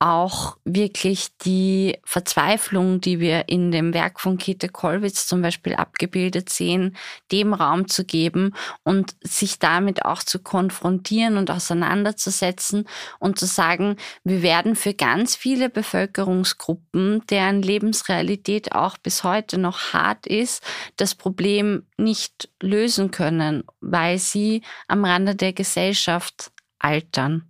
auch 0.01 0.57
wirklich 0.65 1.37
die 1.39 1.99
Verzweiflung, 2.05 3.01
die 3.01 3.19
wir 3.19 3.49
in 3.49 3.73
dem 3.73 3.93
Werk 3.95 4.21
von 4.21 4.39
Käthe 4.39 4.69
Kollwitz 4.69 5.27
zum 5.27 5.43
Beispiel 5.43 5.75
abgebildet 5.75 6.51
sehen, 6.51 6.97
dem 7.33 7.53
Raum 7.53 7.89
zu 7.89 8.05
geben 8.05 8.55
und 8.85 9.17
sich 9.23 9.59
damit 9.59 10.05
auch 10.05 10.23
zu 10.23 10.39
konfrontieren 10.39 11.37
und 11.37 11.51
auseinanderzusetzen 11.51 12.89
und 13.19 13.39
zu 13.39 13.47
sagen, 13.47 13.97
wir 14.23 14.43
werden 14.43 14.77
für 14.77 14.95
ganz 14.95 15.35
viele 15.35 15.69
Bevölkerungsgruppen, 15.69 17.25
deren 17.29 17.63
Lebensrealität 17.63 18.73
auch 18.73 18.99
bis 18.99 19.25
heute 19.25 19.59
noch 19.59 19.93
hart 19.93 20.27
ist, 20.27 20.63
das 20.97 21.17
Problem 21.17 21.87
nicht 21.97 22.49
lösen 22.63 23.11
können, 23.11 23.65
weil 23.81 24.19
sie 24.19 24.63
am 24.87 25.05
Rande 25.05 25.35
der 25.35 25.53
Gesellschaft 25.53 26.53
altern. 26.79 27.48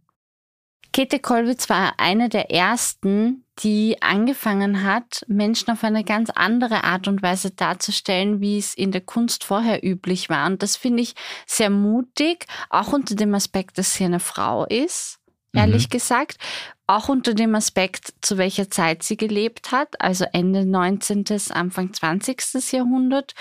Käthe 0.92 1.18
Kollwitz 1.18 1.68
war 1.68 1.94
eine 1.98 2.29
der 2.29 2.51
ersten, 2.51 3.44
die 3.61 4.01
angefangen 4.01 4.85
hat, 4.85 5.24
Menschen 5.29 5.70
auf 5.70 5.85
eine 5.85 6.05
ganz 6.05 6.31
andere 6.31 6.85
Art 6.85 7.09
und 7.09 7.22
Weise 7.22 7.51
darzustellen, 7.51 8.40
wie 8.40 8.59
es 8.59 8.74
in 8.74 8.92
der 8.92 9.01
Kunst 9.01 9.44
vorher 9.44 9.85
üblich 9.85 10.29
war. 10.29 10.46
Und 10.46 10.62
das 10.62 10.77
finde 10.77 11.03
ich 11.03 11.14
sehr 11.46 11.70
mutig, 11.70 12.46
auch 12.70 12.92
unter 12.92 13.14
dem 13.14 13.35
Aspekt, 13.35 13.79
dass 13.79 13.94
sie 13.94 14.05
eine 14.05 14.20
Frau 14.20 14.64
ist, 14.64 15.18
ehrlich 15.53 15.88
mhm. 15.88 15.90
gesagt. 15.90 16.38
Auch 16.87 17.09
unter 17.09 17.35
dem 17.35 17.55
Aspekt, 17.55 18.14
zu 18.22 18.38
welcher 18.38 18.70
Zeit 18.70 19.03
sie 19.03 19.16
gelebt 19.16 19.72
hat, 19.72 20.01
also 20.01 20.24
Ende 20.33 20.64
19., 20.64 21.24
Anfang 21.51 21.92
20. 21.92 22.72
Jahrhundert. 22.72 23.35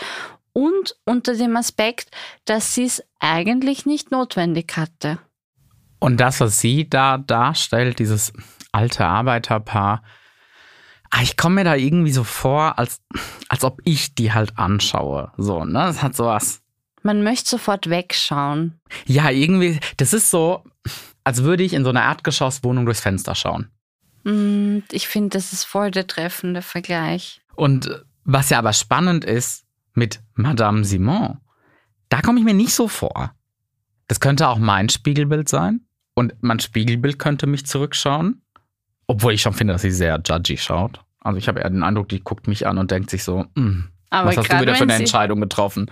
Und 0.52 0.98
unter 1.06 1.36
dem 1.36 1.56
Aspekt, 1.56 2.10
dass 2.46 2.74
sie 2.74 2.86
es 2.86 3.04
eigentlich 3.20 3.86
nicht 3.86 4.12
notwendig 4.12 4.76
hatte. 4.76 5.20
Und 6.00 6.18
das, 6.18 6.40
was 6.40 6.60
sie 6.60 6.90
da 6.90 7.18
darstellt, 7.18 8.00
dieses 8.00 8.34
alte 8.72 9.06
Arbeiterpaar, 9.06 10.04
ah, 11.10 11.22
ich 11.22 11.38
komme 11.38 11.56
mir 11.56 11.64
da 11.64 11.76
irgendwie 11.76 12.12
so 12.12 12.24
vor, 12.24 12.78
als, 12.78 13.02
als 13.50 13.64
ob 13.64 13.82
ich 13.84 14.14
die 14.16 14.34
halt 14.34 14.58
anschaue. 14.58 15.32
So, 15.38 15.66
ne? 15.66 15.74
Das 15.74 16.04
hat 16.04 16.16
sowas. 16.16 16.62
Man 17.04 17.24
möchte 17.24 17.50
sofort 17.50 17.90
wegschauen. 17.90 18.80
Ja, 19.06 19.30
irgendwie, 19.30 19.80
das 19.98 20.14
ist 20.14 20.30
so, 20.30 20.64
als 21.24 21.44
würde 21.44 21.64
ich 21.64 21.74
in 21.74 21.84
so 21.84 21.90
einer 21.90 22.04
Erdgeschosswohnung 22.04 22.86
durchs 22.86 23.02
Fenster 23.02 23.36
schauen. 23.36 23.70
Mm, 24.24 24.80
ich 24.92 25.08
finde, 25.08 25.38
das 25.38 25.54
ist 25.54 25.64
voll 25.64 25.92
der 25.92 26.08
treffende 26.08 26.62
Vergleich. 26.62 27.42
Und 27.56 28.04
was 28.24 28.50
ja 28.50 28.60
aber 28.60 28.74
spannend 28.74 29.24
ist 29.24 29.66
mit 29.94 30.22
Madame 30.36 30.84
Simon, 30.84 31.40
da 32.10 32.22
komme 32.22 32.40
ich 32.40 32.46
mir 32.46 32.54
nicht 32.54 32.74
so 32.74 32.88
vor. 32.88 33.34
Das 34.08 34.20
könnte 34.20 34.48
auch 34.48 34.58
mein 34.58 34.90
Spiegelbild 34.90 35.50
sein. 35.50 35.87
Und 36.18 36.34
mein 36.42 36.60
Spiegelbild 36.60 37.20
könnte 37.20 37.46
mich 37.46 37.68
zurückschauen. 37.68 38.42
Obwohl 39.06 39.34
ich 39.34 39.44
schon 39.44 39.54
finde, 39.54 39.74
dass 39.74 39.84
sie 39.84 39.92
sehr 39.92 40.20
judgy 40.26 40.58
schaut. 40.58 41.00
Also 41.20 41.38
ich 41.38 41.48
habe 41.48 41.60
eher 41.60 41.70
den 41.70 41.84
Eindruck, 41.84 42.10
die 42.10 42.22
guckt 42.22 42.48
mich 42.48 42.66
an 42.66 42.80
und 42.80 42.90
denkt 42.90 43.12
sich 43.12 43.24
so, 43.24 43.46
hm, 43.56 43.90
was 44.10 44.36
hast 44.36 44.52
du 44.52 44.60
wieder 44.60 44.74
für 44.74 44.86
eine 44.86 44.96
Entscheidung 44.96 45.40
getroffen? 45.42 45.92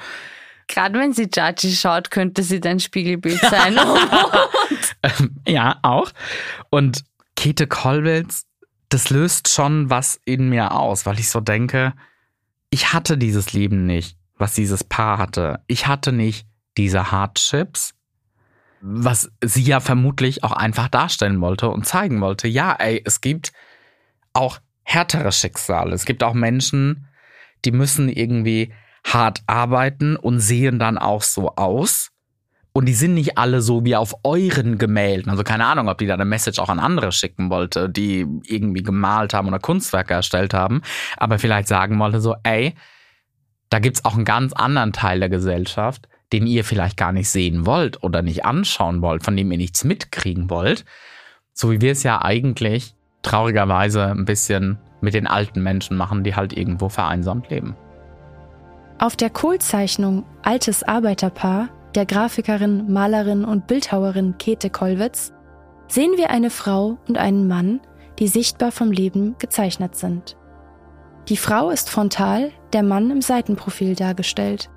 Gerade 0.67 0.97
wenn 0.97 1.13
sie 1.13 1.29
judgy 1.31 1.71
schaut, 1.75 2.09
könnte 2.09 2.41
sie 2.41 2.59
dein 2.59 2.79
Spiegelbild 2.79 3.39
sein. 3.39 3.77
ja, 5.47 5.77
auch. 5.83 6.09
Und 6.71 7.03
Käthe 7.35 7.67
Kollwitz, 7.67 8.47
das 8.89 9.11
löst 9.11 9.49
schon 9.49 9.91
was 9.91 10.19
in 10.25 10.49
mir 10.49 10.71
aus, 10.71 11.05
weil 11.05 11.19
ich 11.19 11.29
so 11.29 11.39
denke, 11.39 11.93
ich 12.71 12.93
hatte 12.93 13.19
dieses 13.19 13.53
Leben 13.53 13.85
nicht, 13.85 14.17
was 14.39 14.55
dieses 14.55 14.83
Paar 14.83 15.19
hatte. 15.19 15.59
Ich 15.67 15.85
hatte 15.85 16.11
nicht 16.11 16.47
diese 16.77 17.11
Hardships 17.11 17.94
was 18.81 19.31
sie 19.43 19.63
ja 19.63 19.79
vermutlich 19.79 20.43
auch 20.43 20.51
einfach 20.51 20.87
darstellen 20.89 21.41
wollte 21.41 21.69
und 21.69 21.85
zeigen 21.85 22.21
wollte. 22.21 22.47
Ja, 22.47 22.73
ey, 22.73 23.01
es 23.05 23.21
gibt 23.21 23.51
auch 24.33 24.59
härtere 24.83 25.31
Schicksale. 25.31 25.93
Es 25.93 26.05
gibt 26.05 26.23
auch 26.23 26.33
Menschen, 26.33 27.07
die 27.63 27.71
müssen 27.71 28.09
irgendwie 28.09 28.73
hart 29.03 29.41
arbeiten 29.47 30.15
und 30.15 30.39
sehen 30.39 30.79
dann 30.79 30.97
auch 30.97 31.21
so 31.21 31.55
aus. 31.55 32.11
Und 32.73 32.87
die 32.87 32.93
sind 32.93 33.13
nicht 33.13 33.37
alle 33.37 33.61
so 33.61 33.85
wie 33.85 33.95
auf 33.95 34.15
euren 34.23 34.77
Gemälden. 34.77 35.29
Also 35.29 35.43
keine 35.43 35.65
Ahnung, 35.65 35.87
ob 35.87 35.97
die 35.97 36.07
da 36.07 36.15
eine 36.15 36.25
Message 36.25 36.59
auch 36.59 36.67
an 36.67 36.79
andere 36.79 37.13
schicken 37.13 37.49
wollte, 37.49 37.89
die 37.89 38.27
irgendwie 38.43 38.83
gemalt 38.83 39.33
haben 39.33 39.47
oder 39.47 39.59
Kunstwerke 39.59 40.13
erstellt 40.13 40.53
haben. 40.53 40.81
Aber 41.15 41.39
vielleicht 41.39 41.69
sagen 41.69 41.97
wollte 41.99 42.19
so, 42.19 42.35
ey, 42.43 42.75
da 43.69 43.79
gibt's 43.79 44.03
auch 44.03 44.15
einen 44.15 44.25
ganz 44.25 44.51
anderen 44.51 44.91
Teil 44.91 45.21
der 45.21 45.29
Gesellschaft, 45.29 46.09
den 46.33 46.47
ihr 46.47 46.63
vielleicht 46.63 46.97
gar 46.97 47.11
nicht 47.11 47.29
sehen 47.29 47.65
wollt 47.65 48.03
oder 48.03 48.21
nicht 48.21 48.45
anschauen 48.45 49.01
wollt, 49.01 49.23
von 49.23 49.37
dem 49.37 49.51
ihr 49.51 49.57
nichts 49.57 49.83
mitkriegen 49.83 50.49
wollt. 50.49 50.85
So 51.53 51.71
wie 51.71 51.81
wir 51.81 51.91
es 51.91 52.03
ja 52.03 52.21
eigentlich 52.21 52.95
traurigerweise 53.21 54.07
ein 54.07 54.25
bisschen 54.25 54.77
mit 55.01 55.13
den 55.13 55.27
alten 55.27 55.61
Menschen 55.61 55.97
machen, 55.97 56.23
die 56.23 56.35
halt 56.35 56.55
irgendwo 56.55 56.89
vereinsamt 56.89 57.49
leben. 57.49 57.75
Auf 58.97 59.15
der 59.15 59.29
Kohlzeichnung 59.29 60.25
Altes 60.41 60.83
Arbeiterpaar 60.83 61.69
der 61.95 62.05
Grafikerin, 62.05 62.91
Malerin 62.91 63.45
und 63.45 63.67
Bildhauerin 63.67 64.37
Käthe 64.37 64.69
Kollwitz 64.69 65.31
sehen 65.87 66.17
wir 66.17 66.29
eine 66.29 66.49
Frau 66.49 66.97
und 67.07 67.17
einen 67.17 67.47
Mann, 67.47 67.79
die 68.19 68.27
sichtbar 68.27 68.71
vom 68.71 68.91
Leben 68.91 69.35
gezeichnet 69.39 69.95
sind. 69.95 70.35
Die 71.29 71.37
Frau 71.37 71.69
ist 71.69 71.89
frontal, 71.89 72.51
der 72.73 72.83
Mann 72.83 73.11
im 73.11 73.21
Seitenprofil 73.21 73.95
dargestellt. 73.95 74.69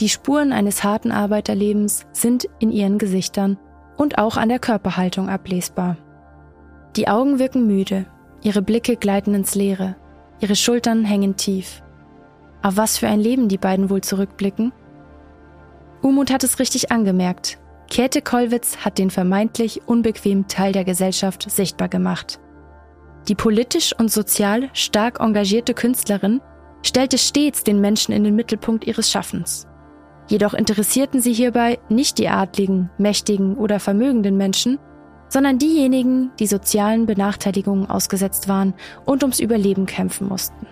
Die 0.00 0.08
Spuren 0.08 0.52
eines 0.52 0.84
harten 0.84 1.12
Arbeiterlebens 1.12 2.06
sind 2.12 2.48
in 2.58 2.70
ihren 2.70 2.98
Gesichtern 2.98 3.58
und 3.96 4.18
auch 4.18 4.36
an 4.36 4.48
der 4.48 4.58
Körperhaltung 4.58 5.28
ablesbar. 5.28 5.96
Die 6.96 7.08
Augen 7.08 7.38
wirken 7.38 7.66
müde, 7.66 8.06
ihre 8.42 8.62
Blicke 8.62 8.96
gleiten 8.96 9.34
ins 9.34 9.54
Leere, 9.54 9.96
ihre 10.40 10.56
Schultern 10.56 11.04
hängen 11.04 11.36
tief. 11.36 11.82
Auf 12.62 12.76
was 12.76 12.98
für 12.98 13.08
ein 13.08 13.20
Leben 13.20 13.48
die 13.48 13.58
beiden 13.58 13.90
wohl 13.90 14.00
zurückblicken? 14.00 14.72
Umut 16.00 16.32
hat 16.32 16.44
es 16.44 16.58
richtig 16.58 16.90
angemerkt. 16.90 17.58
Käthe 17.88 18.22
Kollwitz 18.22 18.78
hat 18.78 18.98
den 18.98 19.10
vermeintlich 19.10 19.82
unbequemen 19.86 20.48
Teil 20.48 20.72
der 20.72 20.84
Gesellschaft 20.84 21.50
sichtbar 21.50 21.88
gemacht. 21.88 22.40
Die 23.28 23.34
politisch 23.34 23.94
und 23.96 24.10
sozial 24.10 24.70
stark 24.72 25.20
engagierte 25.20 25.74
Künstlerin 25.74 26.40
stellte 26.82 27.18
stets 27.18 27.62
den 27.62 27.80
Menschen 27.80 28.12
in 28.12 28.24
den 28.24 28.34
Mittelpunkt 28.34 28.86
ihres 28.86 29.10
Schaffens. 29.10 29.68
Jedoch 30.28 30.54
interessierten 30.54 31.20
sie 31.20 31.32
hierbei 31.32 31.78
nicht 31.88 32.18
die 32.18 32.28
adligen, 32.28 32.90
mächtigen 32.98 33.56
oder 33.56 33.80
vermögenden 33.80 34.36
Menschen, 34.36 34.78
sondern 35.28 35.58
diejenigen, 35.58 36.30
die 36.38 36.46
sozialen 36.46 37.06
Benachteiligungen 37.06 37.88
ausgesetzt 37.88 38.48
waren 38.48 38.74
und 39.04 39.22
ums 39.22 39.40
Überleben 39.40 39.86
kämpfen 39.86 40.28
mussten. 40.28 40.66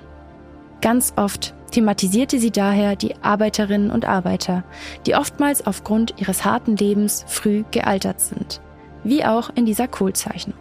Ganz 0.83 1.13
oft 1.17 1.55
thematisierte 1.71 2.39
sie 2.39 2.51
daher 2.51 2.97
die 2.97 3.15
Arbeiterinnen 3.23 3.91
und 3.91 4.05
Arbeiter, 4.05 4.65
die 5.07 5.15
oftmals 5.15 5.67
aufgrund 5.67 6.15
ihres 6.19 6.45
harten 6.45 6.77
Lebens 6.77 7.25
früh 7.27 7.65
gealtert 7.71 8.21
sind, 8.21 8.61
wie 9.05 9.25
auch 9.25 9.51
in 9.55 9.67
dieser 9.67 9.89
Kohlzeichnung. 9.89 10.57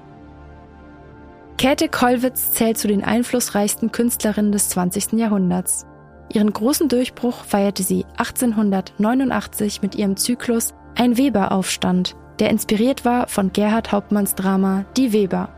Käthe 1.58 1.90
Kollwitz 1.90 2.52
zählt 2.52 2.78
zu 2.78 2.88
den 2.88 3.04
einflussreichsten 3.04 3.92
Künstlerinnen 3.92 4.54
des 4.54 4.70
20. 4.70 5.14
Jahrhunderts. 5.14 5.86
Ihren 6.32 6.54
großen 6.54 6.90
Durchbruch 6.90 7.44
feierte 7.44 7.84
sie 7.84 8.06
1889 8.18 9.82
mit 9.82 9.96
ihrem 9.96 10.16
Zyklus 10.16 10.74
Ein 10.96 11.18
Weberaufstand, 11.18 12.16
der 12.40 12.50
inspiriert 12.50 13.04
war 13.04 13.28
von 13.28 13.52
Gerhard 13.52 13.92
Hauptmanns 13.92 14.36
Drama 14.36 14.86
Die 14.96 15.12
Weber 15.12 15.50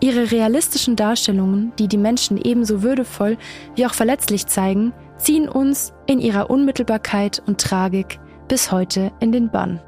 Ihre 0.00 0.30
realistischen 0.30 0.94
Darstellungen, 0.94 1.72
die 1.78 1.88
die 1.88 1.96
Menschen 1.96 2.36
ebenso 2.36 2.82
würdevoll 2.82 3.38
wie 3.74 3.86
auch 3.86 3.94
verletzlich 3.94 4.46
zeigen, 4.46 4.92
ziehen 5.16 5.48
uns 5.48 5.94
in 6.06 6.20
ihrer 6.20 6.50
Unmittelbarkeit 6.50 7.42
und 7.46 7.60
Tragik 7.60 8.20
bis 8.46 8.70
heute 8.70 9.12
in 9.20 9.32
den 9.32 9.50
Bann. 9.50 9.80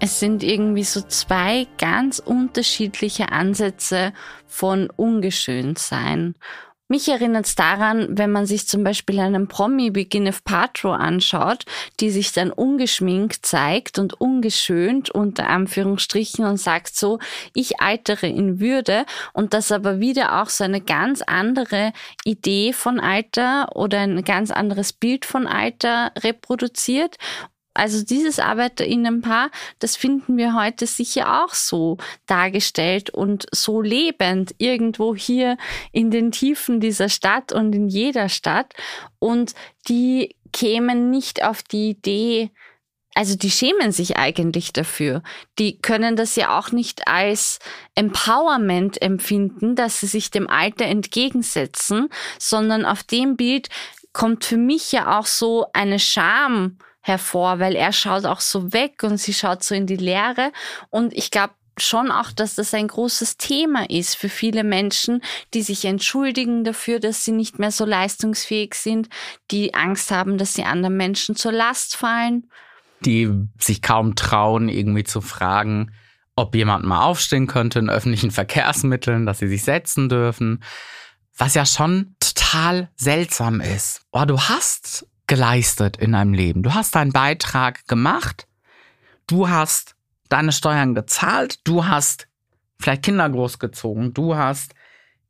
Es 0.00 0.18
sind 0.18 0.42
irgendwie 0.42 0.82
so 0.82 1.00
zwei 1.00 1.68
ganz 1.78 2.18
unterschiedliche 2.18 3.30
Ansätze 3.30 4.12
von 4.46 4.90
Ungeschönsein. 4.90 6.34
Mich 6.86 7.08
erinnert 7.08 7.46
es 7.46 7.54
daran, 7.54 8.18
wenn 8.18 8.30
man 8.30 8.44
sich 8.44 8.68
zum 8.68 8.84
Beispiel 8.84 9.18
einen 9.18 9.48
Promi 9.48 9.94
wie 9.94 10.06
Gwyneth 10.06 10.44
Paltrow 10.44 10.92
anschaut, 10.92 11.64
die 11.98 12.10
sich 12.10 12.32
dann 12.32 12.50
ungeschminkt 12.50 13.46
zeigt 13.46 13.98
und 13.98 14.20
ungeschönt 14.20 15.08
unter 15.08 15.48
Anführungsstrichen 15.48 16.44
und 16.44 16.58
sagt 16.58 16.94
so, 16.94 17.20
ich 17.54 17.80
altere 17.80 18.26
in 18.26 18.60
Würde 18.60 19.06
und 19.32 19.54
das 19.54 19.72
aber 19.72 19.98
wieder 19.98 20.42
auch 20.42 20.50
so 20.50 20.62
eine 20.64 20.82
ganz 20.82 21.22
andere 21.22 21.94
Idee 22.22 22.74
von 22.74 23.00
Alter 23.00 23.74
oder 23.74 24.00
ein 24.00 24.22
ganz 24.22 24.50
anderes 24.50 24.92
Bild 24.92 25.24
von 25.24 25.46
Alter 25.46 26.12
reproduziert 26.18 27.16
also 27.74 28.04
dieses 28.04 28.38
Arbeiterinnenpaar, 28.38 29.50
das 29.80 29.96
finden 29.96 30.36
wir 30.36 30.54
heute 30.54 30.86
sicher 30.86 31.44
auch 31.44 31.52
so 31.52 31.98
dargestellt 32.26 33.10
und 33.10 33.46
so 33.52 33.82
lebend 33.82 34.54
irgendwo 34.58 35.16
hier 35.16 35.58
in 35.90 36.12
den 36.12 36.30
Tiefen 36.30 36.78
dieser 36.78 37.08
Stadt 37.08 37.52
und 37.52 37.74
in 37.74 37.88
jeder 37.88 38.28
Stadt. 38.28 38.72
Und 39.18 39.54
die 39.88 40.36
kämen 40.52 41.10
nicht 41.10 41.44
auf 41.44 41.64
die 41.64 41.90
Idee, 41.90 42.50
also 43.14 43.36
die 43.36 43.50
schämen 43.50 43.92
sich 43.92 44.16
eigentlich 44.16 44.72
dafür. 44.72 45.22
Die 45.58 45.80
können 45.80 46.16
das 46.16 46.34
ja 46.36 46.58
auch 46.58 46.72
nicht 46.72 47.06
als 47.06 47.60
Empowerment 47.94 49.00
empfinden, 49.00 49.76
dass 49.76 50.00
sie 50.00 50.06
sich 50.06 50.30
dem 50.30 50.48
Alter 50.48 50.86
entgegensetzen, 50.86 52.08
sondern 52.38 52.84
auf 52.84 53.04
dem 53.04 53.36
Bild 53.36 53.68
kommt 54.12 54.44
für 54.44 54.56
mich 54.56 54.92
ja 54.92 55.18
auch 55.18 55.26
so 55.26 55.66
eine 55.72 55.98
Scham 55.98 56.78
hervor, 57.04 57.58
weil 57.58 57.76
er 57.76 57.92
schaut 57.92 58.24
auch 58.24 58.40
so 58.40 58.72
weg 58.72 59.02
und 59.02 59.18
sie 59.18 59.34
schaut 59.34 59.62
so 59.62 59.74
in 59.74 59.86
die 59.86 59.96
Leere. 59.96 60.52
Und 60.88 61.12
ich 61.12 61.30
glaube, 61.30 61.52
schon 61.76 62.10
auch, 62.10 62.32
dass 62.32 62.54
das 62.54 62.72
ein 62.72 62.88
großes 62.88 63.36
Thema 63.36 63.88
ist 63.90 64.16
für 64.16 64.30
viele 64.30 64.64
Menschen, 64.64 65.20
die 65.52 65.62
sich 65.62 65.84
entschuldigen 65.84 66.64
dafür, 66.64 67.00
dass 67.00 67.24
sie 67.24 67.32
nicht 67.32 67.58
mehr 67.58 67.72
so 67.72 67.84
leistungsfähig 67.84 68.74
sind, 68.74 69.08
die 69.50 69.74
Angst 69.74 70.10
haben, 70.10 70.38
dass 70.38 70.54
sie 70.54 70.64
anderen 70.64 70.96
Menschen 70.96 71.36
zur 71.36 71.52
Last 71.52 71.96
fallen. 71.96 72.48
Die 73.04 73.28
sich 73.58 73.82
kaum 73.82 74.14
trauen, 74.14 74.70
irgendwie 74.70 75.04
zu 75.04 75.20
fragen, 75.20 75.92
ob 76.36 76.54
jemand 76.54 76.86
mal 76.86 77.04
aufstehen 77.04 77.46
könnte 77.46 77.80
in 77.80 77.90
öffentlichen 77.90 78.30
Verkehrsmitteln, 78.30 79.26
dass 79.26 79.40
sie 79.40 79.48
sich 79.48 79.62
setzen 79.62 80.08
dürfen. 80.08 80.62
Was 81.36 81.54
ja 81.54 81.66
schon 81.66 82.14
total 82.18 82.88
seltsam 82.96 83.60
ist. 83.60 84.02
Oh, 84.12 84.24
du 84.24 84.40
hast 84.40 85.06
geleistet 85.26 85.96
in 85.96 86.12
deinem 86.12 86.34
Leben. 86.34 86.62
Du 86.62 86.74
hast 86.74 86.94
deinen 86.94 87.12
Beitrag 87.12 87.86
gemacht, 87.86 88.46
du 89.26 89.48
hast 89.48 89.96
deine 90.28 90.52
Steuern 90.52 90.94
gezahlt, 90.94 91.60
du 91.64 91.86
hast 91.86 92.28
vielleicht 92.78 93.04
Kinder 93.04 93.28
großgezogen, 93.28 94.14
du 94.14 94.36
hast 94.36 94.74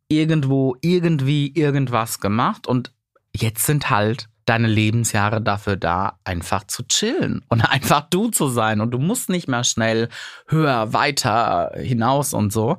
irgendwo 0.09 0.77
irgendwie 0.81 1.53
irgendwas 1.55 2.21
gemacht 2.21 2.67
und 2.67 2.93
jetzt 3.35 3.67
sind 3.67 3.91
halt 3.91 4.29
deine 4.47 4.69
Lebensjahre 4.69 5.41
dafür 5.41 5.77
da, 5.77 6.19
einfach 6.25 6.65
zu 6.65 6.83
chillen 6.87 7.45
und 7.49 7.61
einfach 7.71 8.09
du 8.11 8.29
zu 8.29 8.49
sein 8.49 8.81
und 8.81 8.91
du 8.91 8.99
musst 8.99 9.29
nicht 9.29 9.49
mehr 9.49 9.65
schnell 9.65 10.09
höher, 10.49 10.93
weiter 10.93 11.73
hinaus 11.77 12.35
und 12.35 12.53
so. 12.53 12.79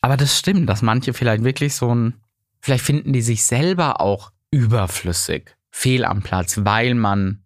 Aber 0.00 0.16
das 0.16 0.38
stimmt, 0.38 0.68
dass 0.68 0.82
manche 0.82 1.12
vielleicht 1.12 1.42
wirklich 1.42 1.74
so 1.74 1.92
ein, 1.92 2.20
vielleicht 2.60 2.84
finden 2.84 3.12
die 3.12 3.22
sich 3.22 3.44
selber 3.44 4.00
auch 4.00 4.30
überflüssig 4.50 5.56
fehl 5.76 6.06
am 6.06 6.22
Platz, 6.22 6.60
weil 6.64 6.94
man 6.94 7.42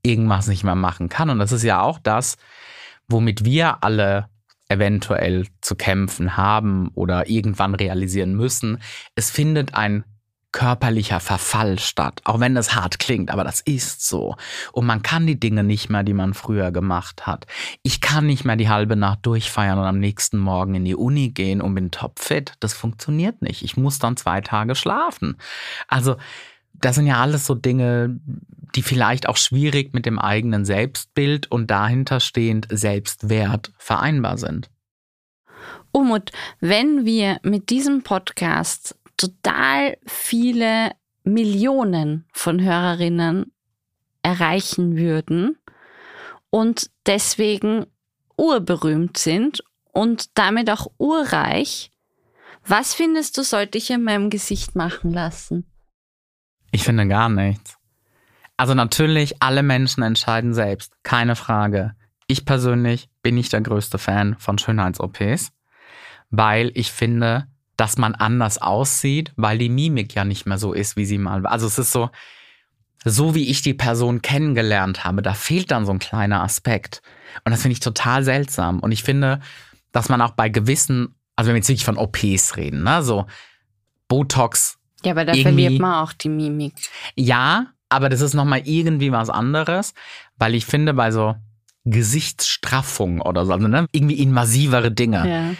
irgendwas 0.00 0.46
nicht 0.46 0.62
mehr 0.62 0.76
machen 0.76 1.08
kann. 1.08 1.28
Und 1.28 1.40
das 1.40 1.50
ist 1.50 1.64
ja 1.64 1.82
auch 1.82 1.98
das, 1.98 2.36
womit 3.08 3.44
wir 3.44 3.82
alle 3.82 4.28
eventuell 4.68 5.48
zu 5.60 5.74
kämpfen 5.74 6.36
haben 6.36 6.88
oder 6.94 7.28
irgendwann 7.28 7.74
realisieren 7.74 8.36
müssen. 8.36 8.80
Es 9.16 9.28
findet 9.30 9.74
ein 9.74 10.04
körperlicher 10.52 11.18
Verfall 11.18 11.80
statt, 11.80 12.20
auch 12.22 12.38
wenn 12.38 12.54
das 12.54 12.76
hart 12.76 13.00
klingt, 13.00 13.32
aber 13.32 13.42
das 13.42 13.60
ist 13.60 14.06
so. 14.06 14.36
Und 14.70 14.86
man 14.86 15.02
kann 15.02 15.26
die 15.26 15.40
Dinge 15.40 15.64
nicht 15.64 15.90
mehr, 15.90 16.04
die 16.04 16.14
man 16.14 16.32
früher 16.32 16.70
gemacht 16.70 17.26
hat. 17.26 17.48
Ich 17.82 18.00
kann 18.00 18.26
nicht 18.26 18.44
mehr 18.44 18.54
die 18.54 18.68
halbe 18.68 18.94
Nacht 18.94 19.26
durchfeiern 19.26 19.80
und 19.80 19.84
am 19.86 19.98
nächsten 19.98 20.38
Morgen 20.38 20.76
in 20.76 20.84
die 20.84 20.94
Uni 20.94 21.30
gehen 21.30 21.60
und 21.60 21.74
bin 21.74 21.90
topfit. 21.90 22.52
Das 22.60 22.72
funktioniert 22.72 23.42
nicht. 23.42 23.64
Ich 23.64 23.76
muss 23.76 23.98
dann 23.98 24.16
zwei 24.16 24.40
Tage 24.42 24.76
schlafen. 24.76 25.38
Also 25.88 26.14
das 26.84 26.96
sind 26.96 27.06
ja 27.06 27.20
alles 27.20 27.46
so 27.46 27.54
Dinge, 27.54 28.20
die 28.74 28.82
vielleicht 28.82 29.28
auch 29.28 29.36
schwierig 29.36 29.94
mit 29.94 30.04
dem 30.04 30.18
eigenen 30.18 30.64
Selbstbild 30.64 31.50
und 31.50 31.70
dahinterstehend 31.70 32.66
Selbstwert 32.70 33.72
vereinbar 33.78 34.36
sind. 34.36 34.68
Umut, 35.92 36.32
wenn 36.60 37.06
wir 37.06 37.38
mit 37.42 37.70
diesem 37.70 38.02
Podcast 38.02 38.98
total 39.16 39.96
viele 40.06 40.90
Millionen 41.22 42.26
von 42.32 42.60
Hörerinnen 42.60 43.52
erreichen 44.22 44.96
würden 44.96 45.56
und 46.50 46.90
deswegen 47.06 47.86
urberühmt 48.36 49.16
sind 49.16 49.62
und 49.92 50.36
damit 50.36 50.68
auch 50.68 50.88
urreich, 50.98 51.92
was 52.66 52.92
findest 52.92 53.38
du, 53.38 53.42
sollte 53.42 53.78
ich 53.78 53.90
in 53.90 54.02
meinem 54.02 54.28
Gesicht 54.28 54.74
machen 54.74 55.12
lassen? 55.12 55.64
Ich 56.74 56.82
finde 56.82 57.06
gar 57.06 57.28
nichts. 57.28 57.78
Also 58.56 58.74
natürlich, 58.74 59.40
alle 59.40 59.62
Menschen 59.62 60.02
entscheiden 60.02 60.54
selbst, 60.54 60.92
keine 61.04 61.36
Frage. 61.36 61.94
Ich 62.26 62.44
persönlich 62.44 63.08
bin 63.22 63.36
nicht 63.36 63.52
der 63.52 63.60
größte 63.60 63.96
Fan 63.96 64.34
von 64.40 64.58
Schönheits-OPs, 64.58 65.52
weil 66.30 66.72
ich 66.74 66.90
finde, 66.90 67.46
dass 67.76 67.96
man 67.96 68.16
anders 68.16 68.58
aussieht, 68.58 69.32
weil 69.36 69.56
die 69.56 69.68
Mimik 69.68 70.16
ja 70.16 70.24
nicht 70.24 70.46
mehr 70.46 70.58
so 70.58 70.72
ist, 70.72 70.96
wie 70.96 71.04
sie 71.04 71.16
mal 71.16 71.44
war. 71.44 71.52
Also 71.52 71.68
es 71.68 71.78
ist 71.78 71.92
so, 71.92 72.10
so 73.04 73.36
wie 73.36 73.48
ich 73.48 73.62
die 73.62 73.74
Person 73.74 74.20
kennengelernt 74.20 75.04
habe, 75.04 75.22
da 75.22 75.32
fehlt 75.32 75.70
dann 75.70 75.86
so 75.86 75.92
ein 75.92 76.00
kleiner 76.00 76.42
Aspekt. 76.42 77.02
Und 77.44 77.52
das 77.52 77.62
finde 77.62 77.74
ich 77.74 77.80
total 77.80 78.24
seltsam. 78.24 78.80
Und 78.80 78.90
ich 78.90 79.04
finde, 79.04 79.38
dass 79.92 80.08
man 80.08 80.20
auch 80.20 80.32
bei 80.32 80.48
gewissen, 80.48 81.14
also 81.36 81.48
wenn 81.48 81.54
wir 81.54 81.58
jetzt 81.58 81.68
wirklich 81.68 81.84
von 81.84 81.98
OPs 81.98 82.56
reden, 82.56 82.82
ne, 82.82 83.04
so 83.04 83.26
Botox. 84.08 84.73
Ja, 85.04 85.12
aber 85.12 85.24
da 85.24 85.34
verliert 85.34 85.80
man 85.80 85.94
auch 86.02 86.12
die 86.12 86.28
Mimik. 86.28 86.74
Ja, 87.14 87.66
aber 87.88 88.08
das 88.08 88.20
ist 88.20 88.34
nochmal 88.34 88.62
irgendwie 88.64 89.12
was 89.12 89.30
anderes, 89.30 89.94
weil 90.36 90.54
ich 90.54 90.66
finde, 90.66 90.94
bei 90.94 91.10
so 91.10 91.34
Gesichtsstraffung 91.84 93.20
oder 93.20 93.44
so, 93.46 93.52
also 93.52 93.68
ne, 93.68 93.86
irgendwie 93.92 94.18
invasivere 94.20 94.90
Dinge, 94.90 95.28
Ja. 95.28 95.54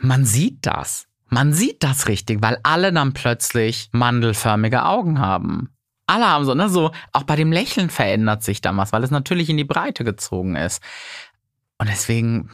man 0.00 0.24
sieht 0.24 0.66
das. 0.66 1.06
Man 1.28 1.52
sieht 1.52 1.82
das 1.82 2.06
richtig, 2.08 2.40
weil 2.42 2.58
alle 2.62 2.92
dann 2.92 3.12
plötzlich 3.12 3.88
mandelförmige 3.92 4.84
Augen 4.84 5.18
haben. 5.18 5.70
Alle 6.06 6.26
haben 6.28 6.44
so, 6.44 6.54
ne, 6.54 6.68
so, 6.68 6.92
auch 7.12 7.24
bei 7.24 7.34
dem 7.34 7.50
Lächeln 7.50 7.90
verändert 7.90 8.44
sich 8.44 8.60
dann 8.60 8.76
was, 8.76 8.92
weil 8.92 9.02
es 9.02 9.10
natürlich 9.10 9.50
in 9.50 9.56
die 9.56 9.64
Breite 9.64 10.04
gezogen 10.04 10.54
ist. 10.54 10.80
Und 11.78 11.88
deswegen, 11.88 12.50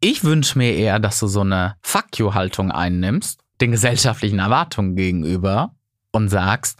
ich 0.00 0.24
wünsche 0.24 0.58
mir 0.58 0.74
eher, 0.74 0.98
dass 0.98 1.20
du 1.20 1.28
so 1.28 1.42
eine 1.42 1.76
Fuck 1.82 2.18
you-Haltung 2.18 2.72
einnimmst, 2.72 3.40
den 3.60 3.72
gesellschaftlichen 3.72 4.38
Erwartungen 4.38 4.96
gegenüber 4.96 5.74
und 6.12 6.28
sagst, 6.28 6.78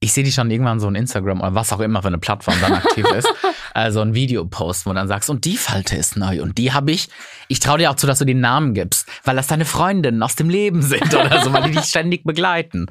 ich 0.00 0.12
sehe 0.12 0.24
dich 0.24 0.34
schon 0.34 0.50
irgendwann 0.50 0.80
so 0.80 0.86
ein 0.86 0.94
Instagram 0.94 1.40
oder 1.40 1.54
was 1.54 1.72
auch 1.72 1.80
immer 1.80 2.02
für 2.02 2.08
eine 2.08 2.18
Plattform 2.18 2.56
dann 2.60 2.74
aktiv 2.74 3.06
ist, 3.16 3.32
also 3.74 4.00
ein 4.00 4.14
Video 4.14 4.44
posten, 4.44 4.90
wo 4.90 4.94
dann 4.94 5.08
sagst, 5.08 5.30
und 5.30 5.44
die 5.46 5.56
Falte 5.56 5.96
ist 5.96 6.16
neu 6.16 6.42
und 6.42 6.58
die 6.58 6.72
habe 6.72 6.92
ich. 6.92 7.08
Ich 7.48 7.58
traue 7.58 7.78
dir 7.78 7.90
auch 7.90 7.96
zu, 7.96 8.06
dass 8.06 8.18
du 8.18 8.26
den 8.26 8.40
Namen 8.40 8.74
gibst, 8.74 9.08
weil 9.24 9.36
das 9.36 9.46
deine 9.46 9.64
Freundinnen 9.64 10.22
aus 10.22 10.36
dem 10.36 10.50
Leben 10.50 10.82
sind 10.82 11.14
oder 11.14 11.42
so, 11.42 11.52
weil 11.52 11.64
die 11.64 11.76
dich 11.76 11.84
ständig 11.88 12.24
begleiten. 12.24 12.86